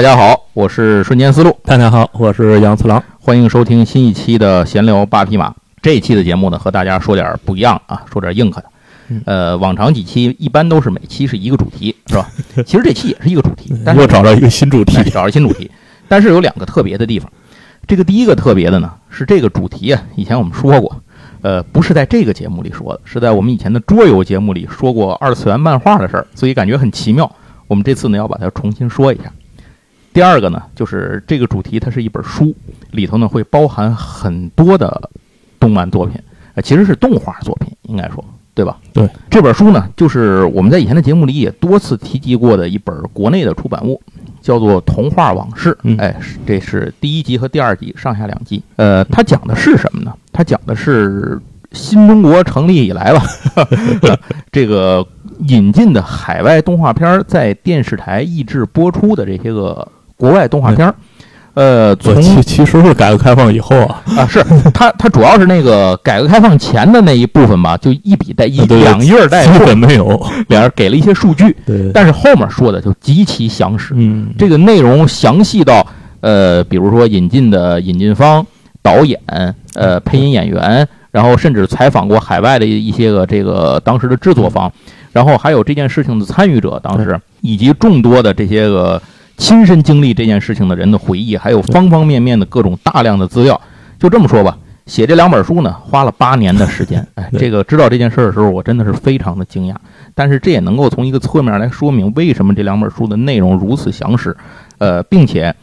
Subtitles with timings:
[0.00, 1.54] 大家好，我是瞬间思路。
[1.62, 3.04] 大家好，我是杨次郎。
[3.18, 5.54] 欢迎收听新一期的闲聊八匹马。
[5.82, 8.70] 这一期的节目呢，和大家说点不一样啊，说点硬核的。
[9.26, 12.26] 呃，往常几期一般都是每期是一个主题，是吧？
[12.64, 15.70] 其实这期也是一个主题，但是又找到一个新主题，找着新主题。
[16.08, 17.30] 但是有两个特别的地方。
[17.86, 20.96] 这个第一个特别的呢，是这个主题啊，以前我们说过，
[21.42, 27.30] 呃，不是在这个节目里说的，是在我们以前的桌游节目里说过二次元漫画的事儿，所以感觉很奇妙。
[27.66, 29.30] 我们这次呢，要把它重新说一下。
[30.12, 32.52] 第二个呢，就是这个主题，它是一本书，
[32.90, 35.10] 里头呢会包含很多的
[35.60, 36.20] 动漫作品，
[36.54, 38.76] 呃，其实是动画作品，应该说，对吧？
[38.92, 44.02] 对，这本书呢，就是我们在以前的节目里也多次提及过的一本国内的出版物，
[44.42, 45.78] 叫做《童话往事》。
[46.00, 48.60] 哎，这是第一集和第二集上下两集。
[48.76, 50.12] 呃，它讲的是什么呢？
[50.32, 53.22] 它讲的是新中国成立以来吧，
[54.50, 55.06] 这个
[55.46, 59.86] 引进的海外动画片在电视台译制播出的这些个。
[60.20, 60.94] 国外动画片儿，
[61.54, 64.02] 呃，从其其实是改革开放以后啊。
[64.18, 64.44] 啊，是。
[64.74, 75.84] 它它主要是那个改革开放前的那一部分吧，就一笔带一两页带基本没有，俩人给了一些数据，对，但是后面说的就极其详实，嗯，这个内容详细到
[76.20, 78.46] 呃，比如说引进的引进方、
[78.82, 79.18] 导演、
[79.74, 84.70] 呃，配音演员，然后甚至采访过海外的一些个这个当时的制作方，
[85.12, 89.00] 然后还有这件事情的参与者，当时以及众多的这些个。
[89.40, 93.58] 亲身经历这件事情的人的回忆，还有方方面面的各种大量的资料，
[93.98, 94.56] 就这么说吧。
[94.84, 97.04] 写这两本书呢，花了八年的时间。
[97.14, 99.74] 哎， 这个知道这件事的时候，我真的是非常的惊讶。
[100.14, 104.36] 但是这也能够从一个侧面来说明，为什么这两本书的内容如此详实。
[104.76, 105.54] 呃，并且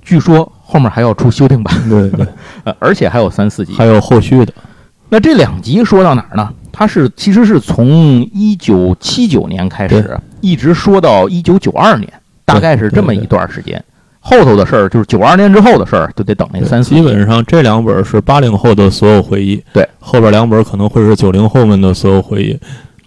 [0.00, 2.26] 据说后面还要出修订版，对 对，
[2.64, 4.52] 呃， 而且还有三四集，还有后续的。
[5.10, 6.50] 那这两集说到哪儿呢？
[6.72, 7.86] 它是其实是从
[8.32, 12.10] 一九七九年开始，一直说到一九九二年。
[12.44, 13.82] 大概是这么一段时间，
[14.20, 16.94] 后头的事儿就是九二年之后的事儿，就得等那三四。
[16.94, 22.58] 基本上这两本是八零后的所有回忆，对，后边两本可能会是九零后们的所有回忆。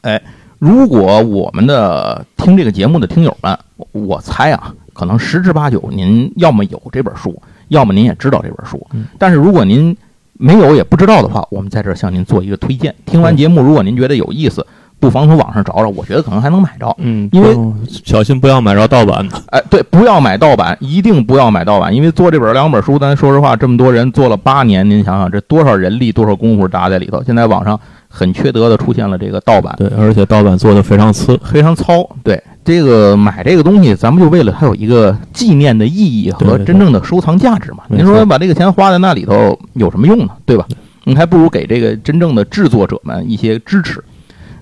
[0.02, 0.22] 哎，
[0.60, 3.58] 如果我们的听这个节目的听友们，
[3.92, 8.86] 我猜啊，可能十之八九您要么有这本书，要么您也知道这本书。
[9.18, 9.96] 但是如果您
[10.34, 12.94] 没有也不知道的话，我们在这儿向您做一个推荐。
[13.06, 14.66] 听完节目，如果您觉得有意思。
[15.00, 16.96] 不妨从网上找找，我觉得可能还能买着。
[16.98, 17.56] 嗯，因为
[18.04, 19.40] 小心不要买着盗版的。
[19.48, 21.94] 哎，对，不要买盗版，一定不要买盗版。
[21.94, 27.24] 因为做这本两本书，咱说实话，这么多人做了八年，您想想这多少人力、多少功夫搭在里头。
[27.24, 32.10] 现在网上很缺德的出现了这个盗版，对，而且盗版做的非常次，非常糙。
[32.24, 37.84] 对，这个买这个东西，咱们就为了它有一个纪念的意义和真正的收藏价值嘛。
[37.88, 40.30] 您说把这个钱花在那里头有什么用呢？
[40.44, 40.66] 对吧？
[41.04, 44.04] 你还不如给这个真正的制作者们一些支持。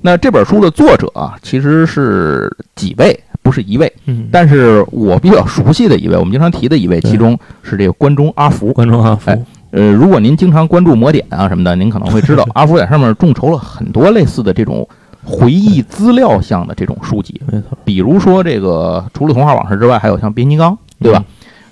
[0.06, 3.92] 那这本书的作者啊，其实是几位，不是一位。
[4.06, 8.72] 嗯，但是我比较熟悉的一位，我们经常提的一位，其中是这个关中阿福。
[8.72, 14.88] 关中阿福，哎，呃，如果您经常关注魔点啊什么的，您可能会知道， 阿福在上面众筹了很多类似的这种
[15.24, 17.42] 回忆资料项的这种书籍。
[17.52, 21.26] 没错，比如说这个，除了童话往事之外，还有像变形金刚，对吧？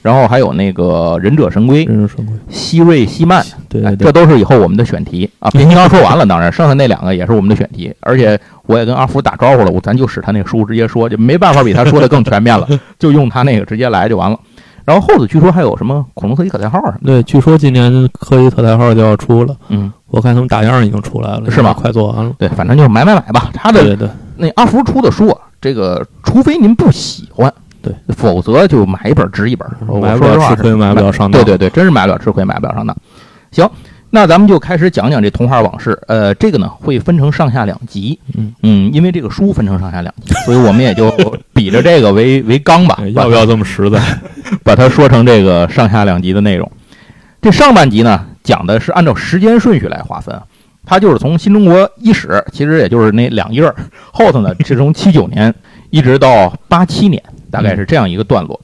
[0.03, 5.50] 然后还有那个忍者神龟，忍者神龟，希瑞希曼，对对对，这都是以后我们的选题啊。
[5.52, 12.68] 变形金刚说完了，当然剩下那两个也是我们的选题，而且我也跟阿福打招呼了，我咱就使他那个书直接说，就没办法比他说的更全面了，
[13.00, 14.38] 就用他那个直接来就完了。
[14.84, 17.06] 然后后头据说还有什么恐龙特级特代号什么？
[17.06, 19.56] 对，据说今年科技特代号就要出了。
[19.69, 21.72] 嗯，我看他们打样已经出来了，是吗？
[21.72, 22.34] 快做完了。
[22.38, 23.50] 对，反正就是买买买吧。
[23.53, 27.54] 他的对对，那阿福出的书啊，这个除非您不喜欢。
[27.83, 29.68] 对，否则就买一本值一本。
[30.01, 31.44] 买不了吃亏，买不了上当。
[31.44, 32.95] 对对对，真是买不了吃亏，买不了上当。
[33.51, 33.69] 行，
[34.09, 36.00] 那咱们就开始讲讲这童话往事。
[36.07, 38.18] 呃，这个呢会分成上下两集。
[38.38, 41.13] 嗯嗯，因为这个书分成上下两集，所以我们也就
[41.53, 42.97] 比着这个为为纲吧。
[43.13, 44.00] 要不要这么实在？
[44.63, 46.71] 把它说成这个上下两集的内容。
[47.41, 50.33] 这上半集呢讲的是按照时间顺序来划分，
[50.86, 53.75] 它就是从新中国伊始，其实也就是那两页儿，
[54.13, 55.53] 后头呢是从七九年
[55.89, 57.21] 一直到八七年。
[57.53, 58.59] 大概是这样一个段落。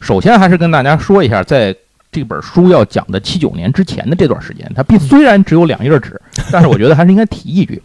[0.00, 1.76] 首先还是跟大家说一下，在
[2.10, 6.18] 这本书要讲的七九年之前的这段时间，它虽然只有两页纸，
[6.50, 7.82] 但是我觉得还是应该提一句，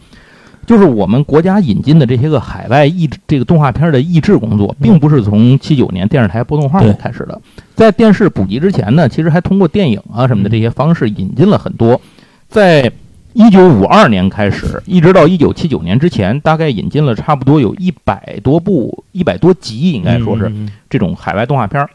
[0.64, 7.38] 就是我们国家引进的这些个海外译这个动画片的译制工作，并不是从七九年电视台播动画开始的。
[7.74, 12.00] 在电视普及之前呢，其实还通过电影啊什么的这些方式引进了很多。
[12.48, 12.90] 在
[13.36, 20.50] 一九五二年开始，一直到一九七九年之前，大概引进了差不多有一百多部、一百多集，应该说是
[20.88, 21.90] 这种海外动画片儿。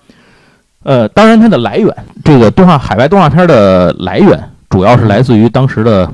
[0.83, 1.91] 呃，当然它的来源，
[2.23, 4.39] 这个动画海外动画片的来源，
[4.69, 6.07] 主要是来自于当时的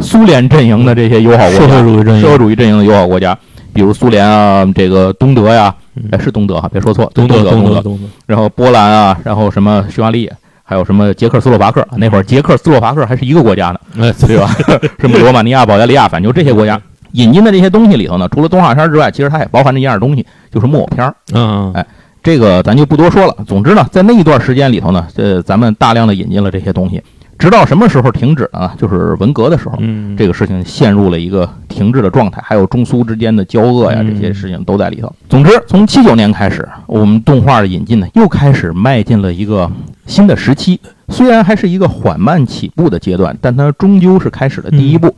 [0.00, 3.38] 苏联阵营的这些友好国家，社会主义阵营、社会主义阵营的友好国家，
[3.72, 5.74] 比如苏联啊，这个东德呀，
[6.10, 8.04] 哎，是东德哈，别说错，东德，东德，东德。
[8.26, 10.30] 然后波兰啊，然后什么匈牙利，
[10.66, 14.48] 还有什么捷克斯洛伐克，那会儿捷克斯洛伐克还是一个国家呢，哎，对吧？
[14.98, 16.80] 什么罗马尼亚、保加利亚，反正就这些国家
[17.12, 21.14] 引进的这些东西里头呢，除了动画片之外，其实它也包含着一样东西，就是木偶片儿。
[21.34, 21.86] 嗯，哎，
[22.22, 23.36] 这个咱就不多说了。
[23.46, 27.02] 总之呢，在那一段时间里头呢，呃，咱们大量的引进了这些东西。
[27.44, 28.72] 直到什么时候停止呢？
[28.78, 29.76] 就是文革的时候，
[30.16, 32.40] 这个事情陷入了一个停滞的状态。
[32.42, 35.12] 还有中苏之间的交恶呀，这些事情都在里头。
[35.28, 39.70] 总之，从七九年开始，我们动画的引进呢，又开始迈进了一个
[40.06, 40.80] 新的时期。
[41.10, 45.14] 虽然还是一个缓慢起步的阶段，但它终究是开始了第一步。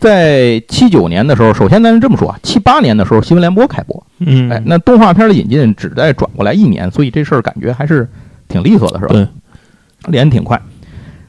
[0.00, 8.08] 在七九年的时候，首先咱是这么说啊，七八年的时候新闻联播开播，嗯，哎，那动画片的引进只在转过来一年，所以这事儿感觉还是
[8.48, 9.12] 挺利索的，是吧？
[9.12, 9.28] 对，
[10.08, 10.60] 连挺快。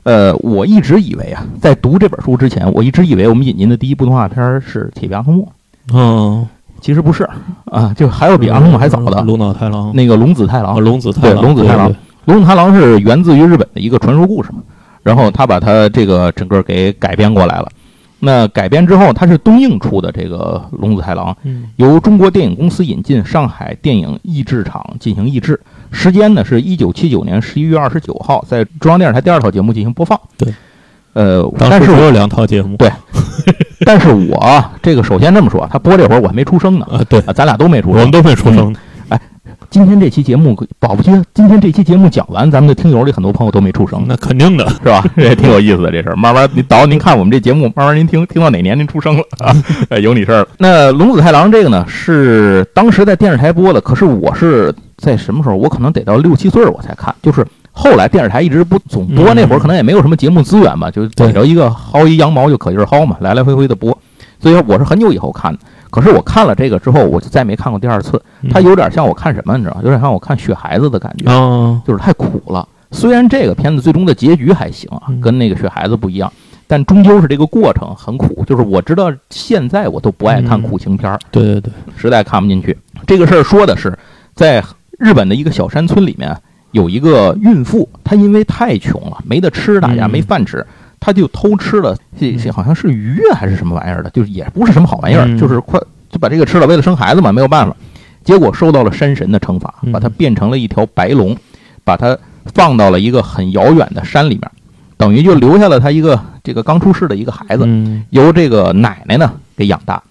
[0.10, 5.48] 呃，我一直以为啊，在读这本书之前，我一直以为我们引进的第一部动画片是《铁臂阿童木》。
[5.96, 6.48] 嗯，
[6.82, 7.30] 其实不是
[7.66, 9.92] 啊，就还有比阿童木还早的《龙脑太郎》。
[9.94, 11.94] 那个龙子太郎，龙子太郎，龙子太郎，
[12.26, 14.50] 龙子太郎是源自于日本的一个传说故事，
[15.04, 17.70] 然后他把他这个整个给改编过来了。
[18.20, 21.38] 那改编之后，它是东映出的这个龙子太郎，
[21.76, 25.60] 由中国电影公司引进，上海电影译制厂进行译制。
[25.92, 30.20] 时间呢是一九七九年十一月二十九号，在中央电视台第二套节目进行播放。
[30.38, 30.54] 对，
[31.14, 32.78] 呃，但是我有两套节目。
[32.78, 32.92] 对，
[33.86, 36.86] 但是我这个首先这么说，他播这会儿我还没出生呢。
[36.92, 38.74] 啊，对，咱俩都没出生，我们都没出生。
[39.10, 39.20] 哎，
[39.72, 44.06] 今天这期节目保不齐今天这期节目讲完，咱们的听友里很多朋友都没出生。
[44.08, 45.04] 那肯定的是吧？
[45.18, 46.16] 这也挺有意思的这事儿。
[46.16, 49.56] 慢慢，您导您看我们这节目，慢慢您听听到哪年您出生了啊？
[49.98, 50.48] 有你事儿了。
[50.60, 54.72] 那龙子太郎这个呢，是当时在电视台播的，可是我是。
[55.00, 55.56] 在什么时候？
[55.56, 57.14] 我可能得到六七岁我才看。
[57.24, 63.98] 就是后来电视台一直不总播，那会儿可能也没有什么节目资源吧，就逮着一个薅一羊毛就可劲儿薅嘛，来来回回的播。
[64.42, 65.60] 所以我是很久以后看的。
[65.90, 68.22] 可是我看了这个之后，我就再没看过第二次。
[68.52, 69.82] 它有点像我看什么，你知道吗？
[69.84, 71.26] 有点像我看《雪孩子》的感觉，
[71.86, 72.68] 就是太苦了。
[72.92, 76.32] 虽然这个片子最终的结局还行啊，跟那个《雪孩子》不一样，
[76.68, 78.44] 但终究是这个过程很苦。
[78.46, 82.78] 就是我知道现在我都不爱看苦情片儿，对对对，实在看不进去。
[83.08, 83.98] 这个事儿说的是
[84.36, 84.64] 在。
[85.00, 86.36] 日本的一个小山村里面
[86.72, 90.64] 有一个孕妇，她因为太穷了，没得吃，大家没饭吃，
[91.00, 95.80] 她就偷吃了这这好像是鱼还是什么玩意儿的，就是也不是什么好玩意儿，就是快
[96.10, 97.76] 就把这个吃了，为了生孩子嘛，没有办法，
[98.24, 101.36] 结果受到了山神的惩罚，把它变成了一条白龙，
[101.84, 102.18] 把它
[102.54, 104.52] 放到了一个很遥远的山里面，
[104.98, 107.64] 等于就留下了他一个这个刚出世的一个孩子，
[108.10, 110.04] 由这个奶奶呢给养大，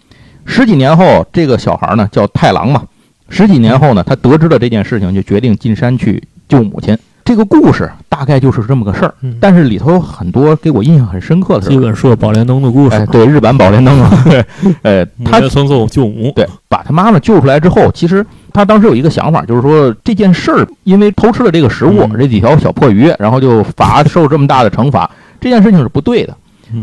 [0.47, 2.83] 十几年后，这个小孩呢叫太郎嘛。
[3.29, 6.97] 十几年后呢，他得知了这件事情，就决定进山去救母亲。
[7.25, 11.69] 这个故事大概就是这么个事儿，但是里头有很多给我印象很深刻的。
[11.69, 14.43] 基本是宝莲灯的故事，哎对日版宝莲灯啊， 对
[14.81, 26.35] 呃，他送送救母，对，把他妈妈救出来之后，其实他当时有一个想法，就是说这件事儿，因为偷吃了这个食物，这几条小破鱼，然后就罚受这么大的惩罚，这件事情是不对的。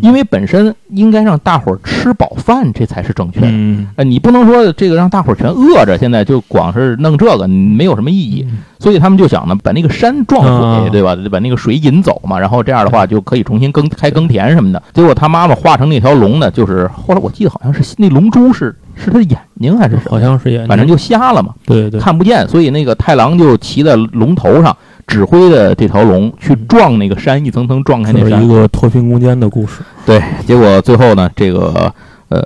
[0.02, 3.48] 因为本身应该让大伙儿吃饱饭，这才是正确的。
[3.96, 8.46] 呃，你不能说这个让大伙儿全饿着，现在就光是弄这个，没有什么意义。
[8.78, 11.16] 所以他们就想呢，把那个山撞毁，对吧？
[11.32, 14.82] 把那个水引走嘛，然后这样的话就可以重新耕开耕田什么的。
[14.94, 20.12] 结果他妈妈化成那条龙呢，就是后来我记得好像是那龙珠是是他的眼睛还是什么？
[20.12, 21.54] 好像是眼睛，反正就瞎了嘛。
[21.66, 22.48] 对对，看不见。
[22.48, 24.76] 所以那个太郎就骑在龙头上。
[25.08, 28.44] 指挥的这条龙去撞那个山，一层层撞开那山。
[28.44, 29.82] 一个脱贫攻坚的故事。
[30.06, 31.94] 对，结果最后呢，这个
[32.30, 32.42] 呃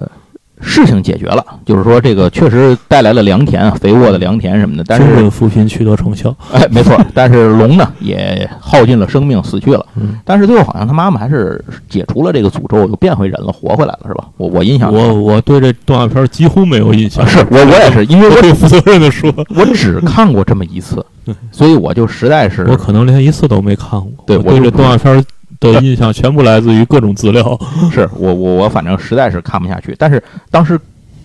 [0.61, 4.83] 事情解决了，就是说这个确实带来了良田，肥沃的良田什么的。
[4.87, 6.35] 但是扶贫取得成效。
[6.51, 6.99] 哎，没错。
[7.13, 9.85] 但是龙呢也耗尽了生命死去了。
[9.95, 10.19] 嗯。
[10.25, 14.25] 但是最后好像他妈妈还是解除了这个诅咒，又变回人了，活回来了，是吧？
[14.37, 14.93] 我我印象。
[14.93, 17.25] 我我对这动画片几乎没有印象。
[17.27, 21.05] 是我我也是，因为我负责任的说，我只看过这么一次。
[21.51, 24.11] 所以我就实在是，我可能连一次都没看过。
[24.25, 25.23] 对，我对这动画片
[25.59, 27.59] 的印象全部来自于各种资料。
[27.91, 29.95] 是我我我反正实在是看不下去。
[29.97, 30.79] 但是当时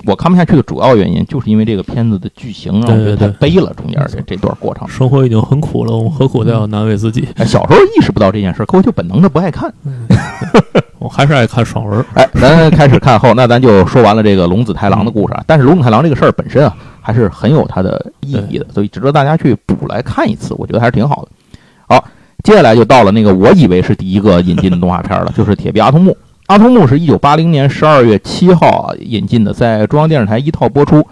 [0.07, 3.73] 我看不下去的主要原因，就是因为这个片子的剧情啊我觉得太悲了。
[3.75, 7.27] 中间这这段过程，生活已经很苦了，我们何苦再要难为自己？
[7.39, 9.73] 小时候意识不到这件事，可我就本能的不爱看。
[10.99, 12.05] 我还是爱看爽文。
[12.15, 15.45] 哎，咱开始看后，那咱就说完了这个龙子太郎的故事啊。
[15.47, 16.75] 但是龙子太郎这个事儿本身啊。
[17.07, 21.29] 还是很有它的意义的，所以值得大家去补来看一次，我觉得还是挺好的。
[22.45, 26.13] 好，接下来就到了那个我以为是第一个引进的动画片了， 就是《铁臂阿童木》。
[26.47, 31.03] 阿童木是一九八零年十二月七号引进的，在中央电视台一套播出，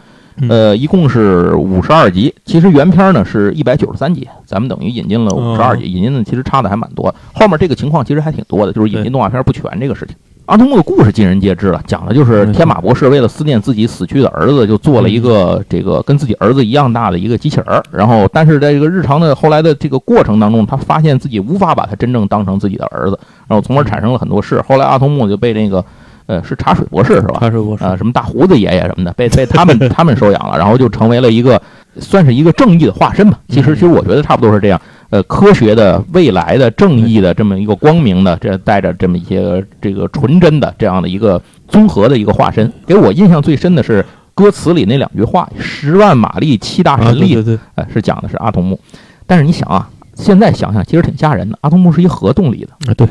[0.51, 2.35] 呃，一共是五十二集。
[2.45, 7.15] 其实原片呢是一百九十三集，咱们等于引进了五十二集，引进的其实差的还蛮多。
[7.33, 10.15] 后面这个情况其实还挺多的，就是引进动画片不全这个事情。
[10.47, 17.83] 阿童木的故事尽人皆知了，讲的就是天马博士为了思念自己死去的儿子，就做了一个这个跟自己儿子一样大的一个机器人儿。
[17.93, 24.61] 然后，但是在这个日常的后来的这个过程当中，他发现自己无法把他真正当成自己的儿子，然后从而产生了很多事。
[24.69, 25.83] 后来阿童木就被那个
[26.27, 27.37] 呃是茶水博士是吧？
[27.39, 31.61] 茶水博士啊，什么大胡子爷爷什么的，被被他们 他们收养了，然后就成为了一个
[32.01, 33.39] 算是一个正义的化身吧。
[33.49, 34.81] 其实，其实我觉得差不多是这样。
[35.13, 41.39] 呃，科学的、未来的、正义的这么一个光明的，这带着这么一些这个纯真的这样的一个
[41.69, 42.73] 综合的一个化身。
[42.87, 44.03] 给我印象最深的是
[44.35, 48.81] 歌词里那两句话：“十万马力，七大神力。”对对，哎，是讲的是阿童木。
[49.27, 51.59] 但是你想啊，现在想想其实挺吓人的。
[51.61, 53.07] 阿童木是一核动力的，啊对。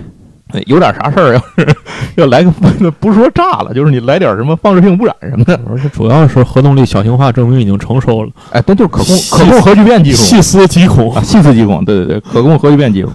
[0.51, 1.75] 对，有点啥事儿，要是
[2.15, 2.51] 要来个
[2.99, 5.59] 不是说炸了，就是你来点什么放射性污染什么的。
[5.69, 8.29] 而且主要是核动力小型化证明已经成熟了。
[8.51, 11.83] 哎，但就是可控可控核聚变技术，细思极恐啊，细思极恐。
[11.85, 13.09] 对对对，可控核聚变技术。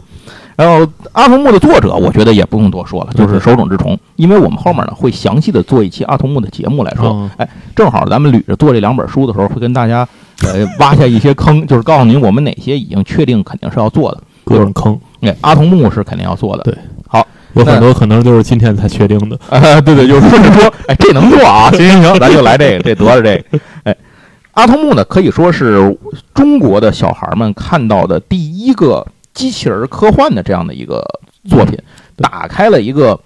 [0.57, 3.99] 然后阿童木的作者，我觉得也不用多说了，就是手冢治虫。
[4.16, 7.31] 因为我们后面呢会详细的做一期阿童木的节目来说。
[7.37, 10.09] 哎，正好咱们捋着做这两本书的时候，会跟大家
[10.43, 14.99] 呃挖下一些坑，就是告诉您我们哪些已经确定肯定是要做的各种坑。
[15.21, 16.62] 哎，阿童木是肯定要做的。
[16.62, 16.81] 对，好。
[17.56, 23.96] 有很多可能就是今天才确定的，啊， 对对，就是顺着说，哎，这能做啊，行行行，咱就来这个，这得了这个，哎，
[24.52, 25.96] 阿童木呢，可以说是
[26.34, 31.04] 中国的小孩们看到的第一个机器人科幻的这样的一个
[31.48, 31.78] 作品，
[32.16, 33.18] 打开了一个。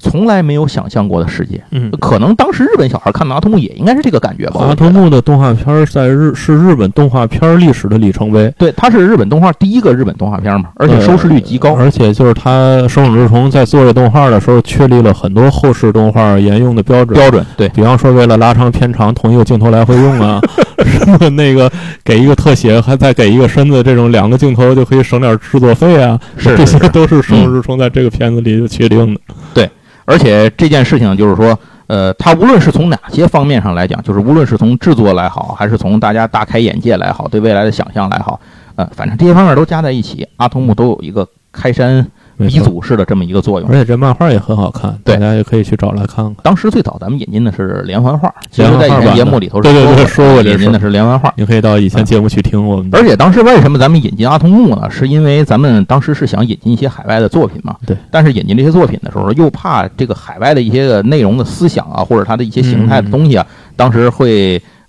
[0.00, 4.64] 从来没有想象过的世界，嗯，可能当时日本小孩看阿童木也应该是这个感觉吧。
[4.66, 11.74] 阿童木的动画片在日是日本动画片历史的里程碑，对，它是日本动画第一个日本动画片嘛，而且收视率极高。
[11.74, 17.18] 而且就是他手冢治虫在做这动画的时候，确立了很多后世动画沿用的标准。
[17.18, 20.40] 标准，对比方说为了拉长片长，同一个镜头来回用啊，
[20.84, 21.70] 什么那个
[22.02, 29.20] 给一个特写，还再给一个身子，这种两个镜头就可以省点制作费啊，是这些都是手冢治虫在这个片子里就确定的。
[29.52, 29.68] 对。
[30.10, 38.40] 而且这件事情就是说，呃，它无论是从哪些方面上来讲，就是无论是从制作来好，还是从大家大开眼界来好，对未来的想象来好，
[38.74, 42.06] 呃，反正这些方面都加在一起，阿童木都有一个开山。
[42.46, 46.34] 鼻祖式的这么一个作用，而且这漫画也很好看，大家也可以去找来看看。
[46.42, 52.88] 当时最早咱们引进的是连环画，其实在以前节目里头对对对说过引进的是连环画，你可以到以前节目去听我们。
[52.92, 54.90] 而且当时为什么咱们引进阿童木呢？
[54.90, 57.76] 是因为咱们当时是想引进一些海外的作品嘛？
[57.86, 57.96] 对。
[58.10, 64.79] 但是引进这些作品的时候，又怕这个海外的一些个内容的思想啊，或者它的一些形态的东西啊，当时会呃。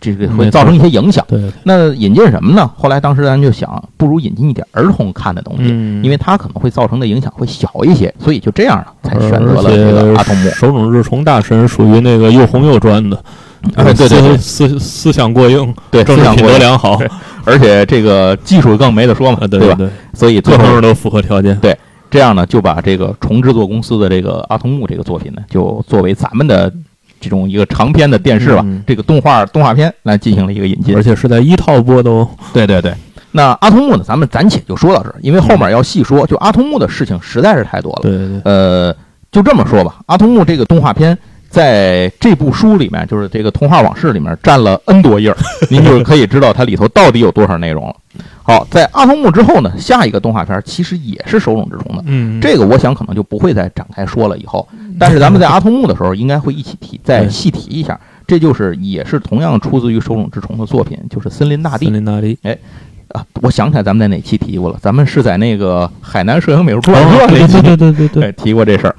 [0.00, 1.24] 这个会造成一些影响。
[1.28, 2.70] 对，那引进什么呢？
[2.76, 5.68] 后来当时咱就想，不如引进一点儿童看的东西，
[6.02, 10.50] 因为它可能会造成的影响会小一些，所以就这样了，才选择了这个阿童木。
[10.50, 13.22] 手冢治虫大神属于那个又红又专的，
[13.76, 17.00] 对对对，思思想过硬，对，思想品德良好，
[17.44, 19.90] 而且这个技术更没得说嘛，对吧？
[20.14, 21.56] 所以最后都符合条件。
[21.60, 21.76] 对，
[22.10, 26.72] 这样呢，就把这个重制作公司的这个阿童木这个作品呢，就作为咱们的。
[27.20, 32.28] 这种一个长篇的电视吧，这个动画动画片来进行了一个引进，而且是在一套播的哦。
[32.52, 32.94] 对对对，
[33.32, 38.00] 那阿童木呢，咱们暂且就说到这儿，因为后面要细说，就阿童木的事情实在是太多了。
[38.02, 38.96] 对对对，呃，
[39.32, 41.16] 就这么说吧，阿童木这个动画片
[41.48, 45.34] 在这部书里面，就是这个童话往事里面占了 N 多页，
[45.70, 47.94] 您就可以知道它里头到底有多少内容了。
[48.42, 54.38] 好，在阿童木之后呢，下一个动画片其实也是手冢治虫的，嗯，这个我想可能就不会再展开说了。
[54.38, 54.66] 以后，
[54.98, 57.98] 但是咱们在阿童木的时候，应该会一起提，再细提一下。
[58.26, 61.86] 这就是也是同样出自于手冢治虫的作品，就是《森林大地》。
[61.88, 62.58] 森林大地，哎，
[63.12, 64.76] 啊，我想起来咱们在哪期提过了？
[64.82, 68.96] 咱们是在那个海南摄影美术出版社那期，对对对对，提过这事儿。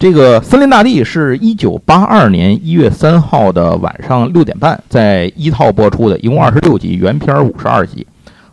[0.00, 8.06] 这个《森林大地》是一九八二年一月三号的晚上六点半在一套播出的，一共二十六集，原片五十二集。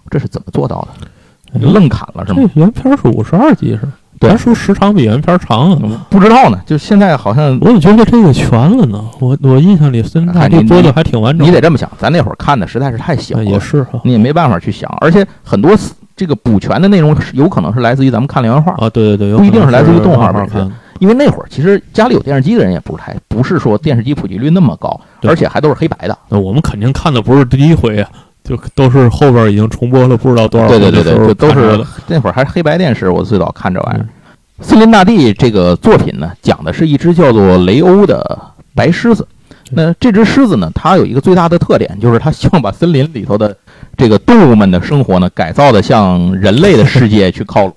[0.10, 0.86] 这是怎么做到
[1.54, 1.66] 的？
[1.66, 2.50] 愣砍了是吗？
[2.56, 3.88] 原片是五十二集是？
[4.20, 6.06] 原书时长比原片长啊？
[6.10, 6.60] 不知道呢。
[6.66, 9.02] 就现在好像我怎么觉得这个全了呢？
[9.22, 11.48] 我我印象里森林大地播的还挺完整。
[11.48, 14.94] 你得这么想，咱那会儿看的实在是太小了，也是，你也没办法去想。
[15.00, 15.74] 而且很多
[16.14, 20.70] 这个补全的内容有可能是来自于咱们看连环画啊，对对对，不一定是来自于动画本身。
[21.00, 26.18] 因为那会儿其实家里有电视机的人也不是太，不是说电视机普及率那么高，而且还都是黑白的。
[26.30, 28.10] 那我们肯定看的不是第一回啊。
[28.44, 34.08] 就都是后边已经重播了不知道多少对对对对，就都是那会儿还是黑白电视，我最早看这玩意儿。
[34.62, 38.40] 森林大地这个作品呢，讲的是一只叫做雷欧的
[38.74, 39.28] 白狮子。
[39.72, 43.54] 那这只狮子呢，它有一个最大的特点，就是它希望把森林里头的
[43.98, 47.76] 这个动物们的生活呢，改造的像人类的世界去靠拢。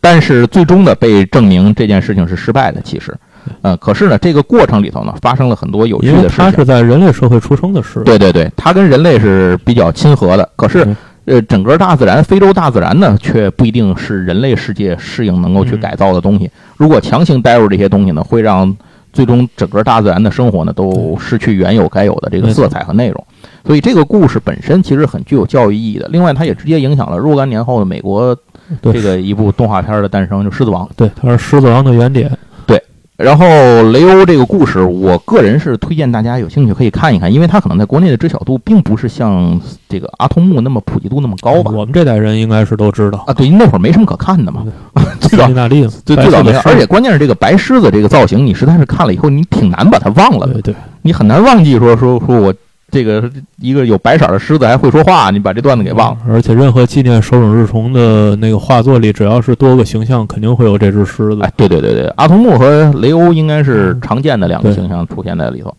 [0.00, 3.14] 对，但是最终呢被证明这件事情是失败的，其实。
[3.62, 6.44] 呃，可是呢，这个过程里头呢，发生了很多有趣的事情。
[6.44, 8.00] 它是在人类社会出生的，事？
[8.04, 10.46] 对对对，它跟人类是比较亲和的。
[10.56, 10.86] 可是，
[11.24, 16.50] 呃，整个大自然，非洲大自然呢，却不一定是人类世界适应能够去改造的东西。
[16.76, 18.76] 如果强行带入这些东西呢，会让
[19.10, 23.24] 最终整个大自然的生活呢，都失去原有该有的这个色彩和内容。
[23.66, 26.06] 所以这个故事本身其实很具有教育意义的。
[26.12, 28.36] 另外，它也直接影响了若干年后的美国
[28.82, 30.86] 这个一部动画片的诞生，就《狮子王》。
[30.96, 32.30] 对，它是《狮子王》的原点。
[32.66, 32.82] 对
[33.16, 33.44] 然后
[33.92, 41.70] 雷欧这个故事，我个人是推荐大家有兴趣可以看一看，因为它可能在国内的知晓度并不是像这个阿童木那么普及度那么高吧。
[41.70, 44.64] 我们这代人应该是都知道啊，对，那会儿没什么可看的嘛，
[45.20, 50.54] 最早大利，最最早没而且关键是这个白狮子这个造型，你实在是看了以后，你挺难把它忘了的。
[50.54, 52.54] 对对，你很难忘记说说说我。
[52.90, 56.18] 这个一个有白色的狮子还会说话，你把这段子给忘了。
[56.28, 61.38] 而且任何纪念手冢治虫的那个画作里，只要是多个形象，肯定会有这只狮子。
[61.42, 65.74] 哎，对对对对，阿童木和雷欧应该是常见的两个形象出现在里头。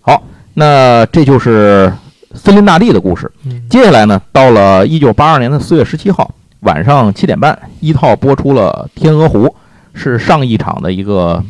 [0.00, 0.22] 好，
[0.54, 1.92] 那这就是
[2.34, 3.30] 森林大地的故事。
[3.70, 6.30] 接下来呢，到了一九八二年的四月十七号
[6.60, 9.46] 晚上七点半，一套播出了《天鹅湖》，
[9.94, 11.42] 是上一场的一个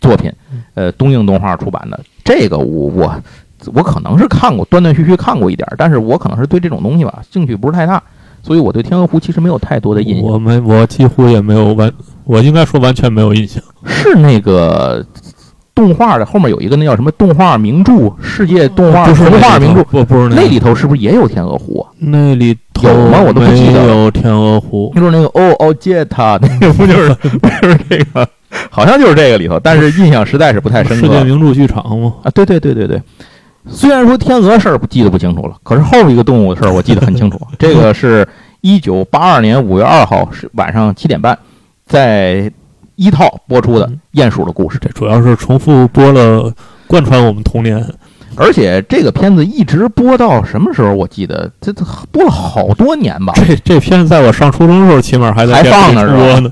[0.00, 0.30] 作品，
[0.74, 1.98] 呃，东映动画出版的。
[2.22, 3.22] 这个我我。
[3.74, 8.02] 我可能是看过断断续续看过一点，但是我可能是对这种东西吧兴趣不是太大，
[8.42, 10.24] 所以我对天鹅湖其实没有太多的印象。
[10.24, 11.92] 我没，我几乎也没有完，
[12.24, 13.62] 我应该说完全没有印象。
[13.84, 15.04] 是那个
[15.74, 21.86] 动画的后面有一个那叫什么动画名著，世界动画动画名著，不不是那里头是不是也有天鹅湖？
[21.98, 23.20] 那里头有吗？
[23.20, 23.84] 我都不记得。
[23.86, 28.26] 有天鹅湖，就是那个哦哦杰塔，那个不就是 不是这个？
[28.68, 31.06] 好像就是这个里头，但是印象实在是不太深刻。
[31.06, 32.14] 世界名著剧场吗？
[32.24, 33.00] 啊，对对对对对。
[33.68, 37.38] 虽然说天鹅事儿记得不清楚了，可是后一个动物的事儿我记得很清楚。
[37.58, 38.26] 这个是
[38.62, 41.38] 一九八二年五月二号是晚上七点半，
[41.86, 42.50] 在
[42.96, 44.78] 一套播出的《鼹鼠的故事》。
[44.80, 46.50] 这主要是重复播了，
[46.86, 47.86] 贯穿我们童年。
[48.36, 50.94] 而且这个片子一直播到什么时候？
[50.94, 53.34] 我记得这这播了好多年吧。
[53.36, 56.50] 这这片子在我上初中的时候，起码还在还放那播呢。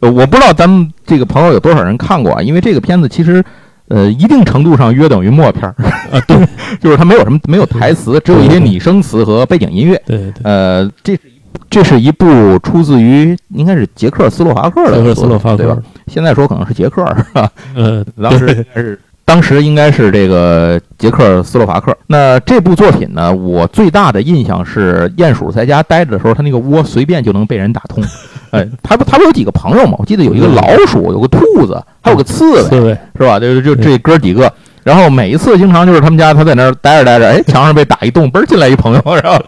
[0.12, 2.42] 我不知道咱们这个朋友有多少人看过啊？
[2.42, 3.42] 因为这个片子其实。
[3.90, 5.74] 呃，一定程度上约等于默片儿
[6.10, 6.36] 啊，对，
[6.80, 10.00] 就是它没有什么没有台词，只有一些拟声词和背景音乐。
[10.06, 10.32] 对对。
[10.44, 11.20] 呃，这是
[11.68, 15.76] 这是一部出自于应该是捷克斯洛伐克的，捷克斯洛伐克对吧？
[16.06, 17.50] 现在说可能是捷克是吧？
[17.74, 21.96] 呃， 当时是当时应该是这个捷克斯洛伐克。
[22.06, 28.02] 那这部作品呢，我最大的印象是鼹鼠在家待着的时候，它那个窝随便就能被人打通。
[28.50, 29.94] 哎，他不，他不有几个朋友吗？
[29.98, 33.38] 我记得有一个老鼠，有个兔子，还有个刺猬，是吧？
[33.38, 39.40] 就就这哥几个，然后每一次经常就是他们家，他在那儿待着待着，哎，墙上被打一洞，嘣进来一朋友，然后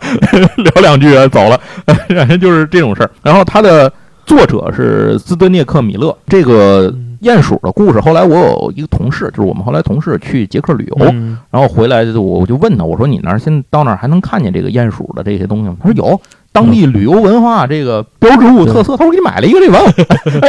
[0.57, 3.11] 聊两句走了， 反正就是这种事儿。
[3.23, 3.93] 然后他的
[4.25, 8.01] 作者是斯德涅克米勒，这个鼹鼠的故事。
[8.01, 11.07] 后来我有一个同事，就是我们后来同事去捷克旅游，
[11.51, 15.77] 然后回来就我就问他，我说你那儿现到那儿还能看见这个鼹鼠的这些东西吗？
[15.83, 16.21] 他说有。
[16.53, 19.89] 当地旅游文化这个标志物特色，他说给你买了一个这玩偶，
[20.43, 20.49] 哎，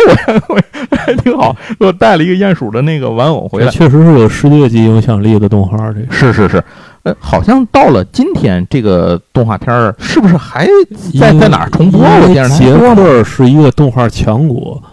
[0.49, 0.55] 我
[0.89, 6.61] 我还挺好，给我带了一个鼹鼠的那个玩偶回来，确实是有世界级影响力的动画，这是是是，
[7.03, 10.67] 呃，好像到了今天，这个动画片儿是不是还
[11.17, 12.01] 在在哪儿重播？
[12.27, 12.57] 电视台？
[12.59, 14.83] 杰克是一个动画强国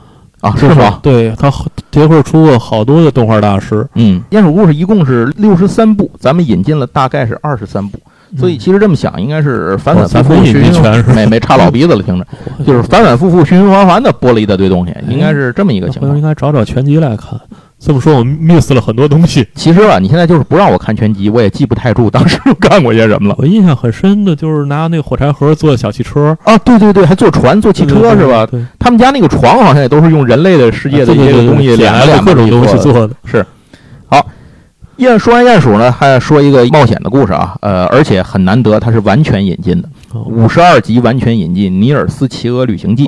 [0.40, 1.00] 啊，是吗？
[1.02, 1.52] 对他
[1.90, 7.98] 杰克出过好多的动画大师，嗯，鼹鼠故事一共是六十三部，咱们引进了大概是二十三部。
[8.38, 12.26] 所以其实这么想，应该是反反复复、循循没没插老鼻子了，听着，
[12.64, 16.16] 就是反反复复、循循环环的播了一大堆东西，应该是这么一个情况。
[16.16, 17.40] 应该找找全集来看。
[17.82, 19.46] 这么说，我 miss 了很多东西。
[19.54, 23.34] 其实吧，你现在就是不让我看全集，我也记不太住当时干过些什么了。
[23.38, 28.46] 我印象很深的就是拿那个火柴盒做小汽车啊，对对对，还坐船、坐汽车是吧？
[28.78, 33.44] 他们家那个床好像也都是用人类的世界的一些东西，两两各种东西做的，是。
[35.00, 43.06] 鼹说完鼹鼠呢，还说一个冒险的故事啊，呃，而且很难得，它是完全引进的，五十二集完全引进《尼尔斯骑鹅旅行记》，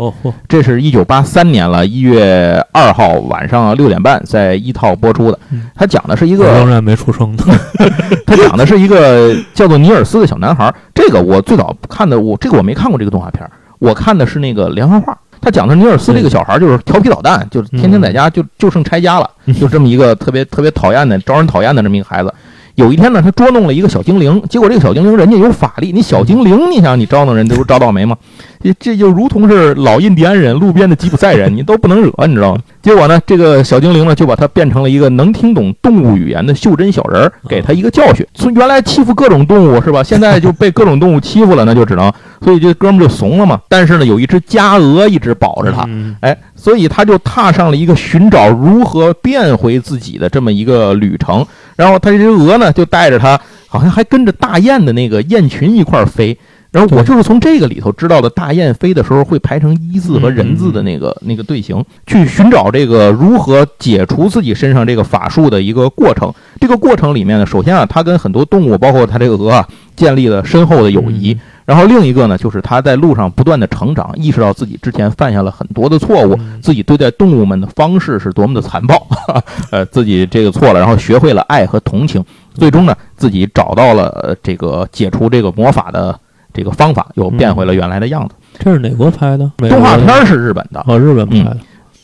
[0.49, 5.39] 这是一九八三年了，一月二号晚上六点半在一套播出的。
[5.75, 7.45] 他讲的是一个仍然没出生的，
[8.27, 10.75] 他讲的是一个叫做尼尔斯的小男孩。
[10.95, 13.47] 这个我最早看的，我这个我没看过这个动画片，
[13.79, 15.19] 我看的是那个连环画。
[15.43, 19.29] 他讲的尼尔斯这个小孩就是调皮捣蛋，就是天天在家就就剩拆家了，
[19.61, 22.33] 就这么一个特别特别讨厌的、招人讨厌的这么一个孩子。
[22.77, 28.17] 有一天呢，他捉弄了一个小精灵，结果这个小精灵人家有法力，你小精灵，你想你招弄人，这不招倒霉吗？
[28.63, 32.61] 这这就如同是老印第安人、路边的吉普赛人，你都不能惹，你知道吗？
[32.81, 38.27] 结果呢，这个小精灵呢就把他变成了一个能听懂动物语言的袖珍小人，给他一个教训。
[38.35, 40.03] 从原来欺负各种动物是吧？
[40.03, 43.61] 现在就被各种动物欺负了，那就只能，所以这哥们就怂了嘛。
[43.69, 45.89] 但是呢，有一只家鹅一直保着他，
[46.21, 51.45] 哎，所以他就踏上了一个寻找如何变回自己的这么一个旅程。
[51.75, 56.37] 然后他这只鹅呢，就带着他，好像还跟着大雁的那个雁群一块儿飞。
[56.73, 66.33] 然后我就是从这个里头知道的，大雁飞的时候会排成一字和人字的那个那个队形，去寻找这个如何解除自己身上这个法术的一个过程。
[66.59, 71.39] 这个过程里面呢，首先啊，他跟很多动物，包括他这个鹅啊，建立了深厚的友谊。
[71.65, 79.07] 然后另一个呢，就是他在路上不断的成长，意识到自己之前犯下了很多的错误，嗯自己对待动物们的方式是多么的残暴，
[79.71, 86.19] 呃，自己这个错了，然后学会了爱和同情，最终呢，自己找到了呃这个解除这个魔法的
[86.53, 88.35] 这个方法，又变回了原来的样子。
[88.59, 89.51] 这是哪国拍的？
[89.57, 91.57] 动画片儿是日本的，哦，日本拍的，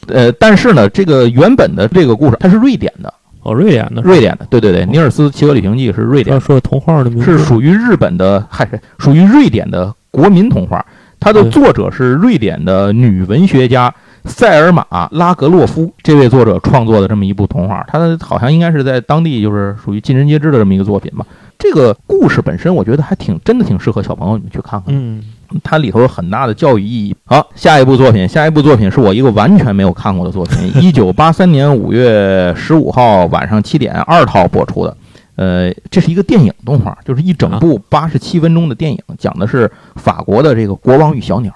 [0.08, 7.24] 呃，但是呢，这个原本的这个故事它是瑞典的，哦，瑞典的，瑞典的，对对对，尼尔斯骑鹅旅行记是瑞典说童话的名字。
[7.24, 10.84] 是属于日本的，还是属于瑞典的国民童话。
[11.20, 13.92] 它的作者是瑞典的女文学家
[14.24, 21.26] 塞尔玛·拉格洛夫，这位作者创作的这么一部童话，它好像应该是在当地就是属于尽人皆知的这么一个作品吧。
[21.58, 24.94] 这个故事本身，我觉得还挺真的，挺适合小朋友你们去看看。
[24.94, 25.22] 嗯，
[25.64, 27.16] 它里头有很大的教育意义。
[27.24, 34.96] 好，下一部作品，下一部作品是我一个完全没有看过的作品， 一九八三年五月十五号晚上七点二套播出的。
[35.34, 41.52] 呃，这是一个电影动画，就是一整部八十七分钟的电影，讲的是法国的这个国王与小鸟。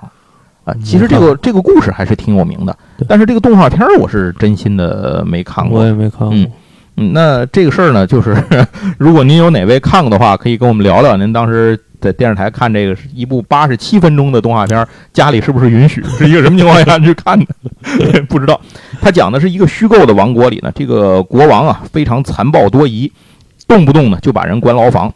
[0.64, 2.76] 啊，其实这个这个故事还是挺有名的，
[3.08, 5.84] 但是这个动画片儿我是真心的没看过我。
[5.84, 6.48] 也没看过嗯。
[6.96, 8.36] 嗯，那这个事儿呢，就是
[8.98, 11.16] 如果您有哪位看过的话，可以跟我们聊聊。
[11.16, 16.02] 您当时在电视台看这个是一部八十七分钟的动画片，家里是不是允许？
[16.18, 17.46] 是一个什么情况下去看的？
[18.28, 18.60] 不知道。
[19.00, 23.10] 他讲的是一个虚构的王国里呢，这个国王啊非常残暴多疑，
[23.66, 25.12] 动不动呢就把人关牢房。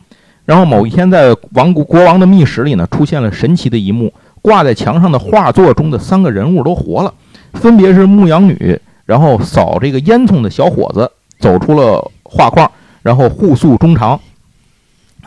[0.47, 7.12] 然后某一天，在王国国王的密室里呢，出现了神奇的一幕：挂在墙上的画作中的三个人物都活了，
[7.55, 12.70] 分别是牧羊女，然后扫这个烟囱的小伙子走出了画框，
[13.03, 14.18] 然后互诉衷肠。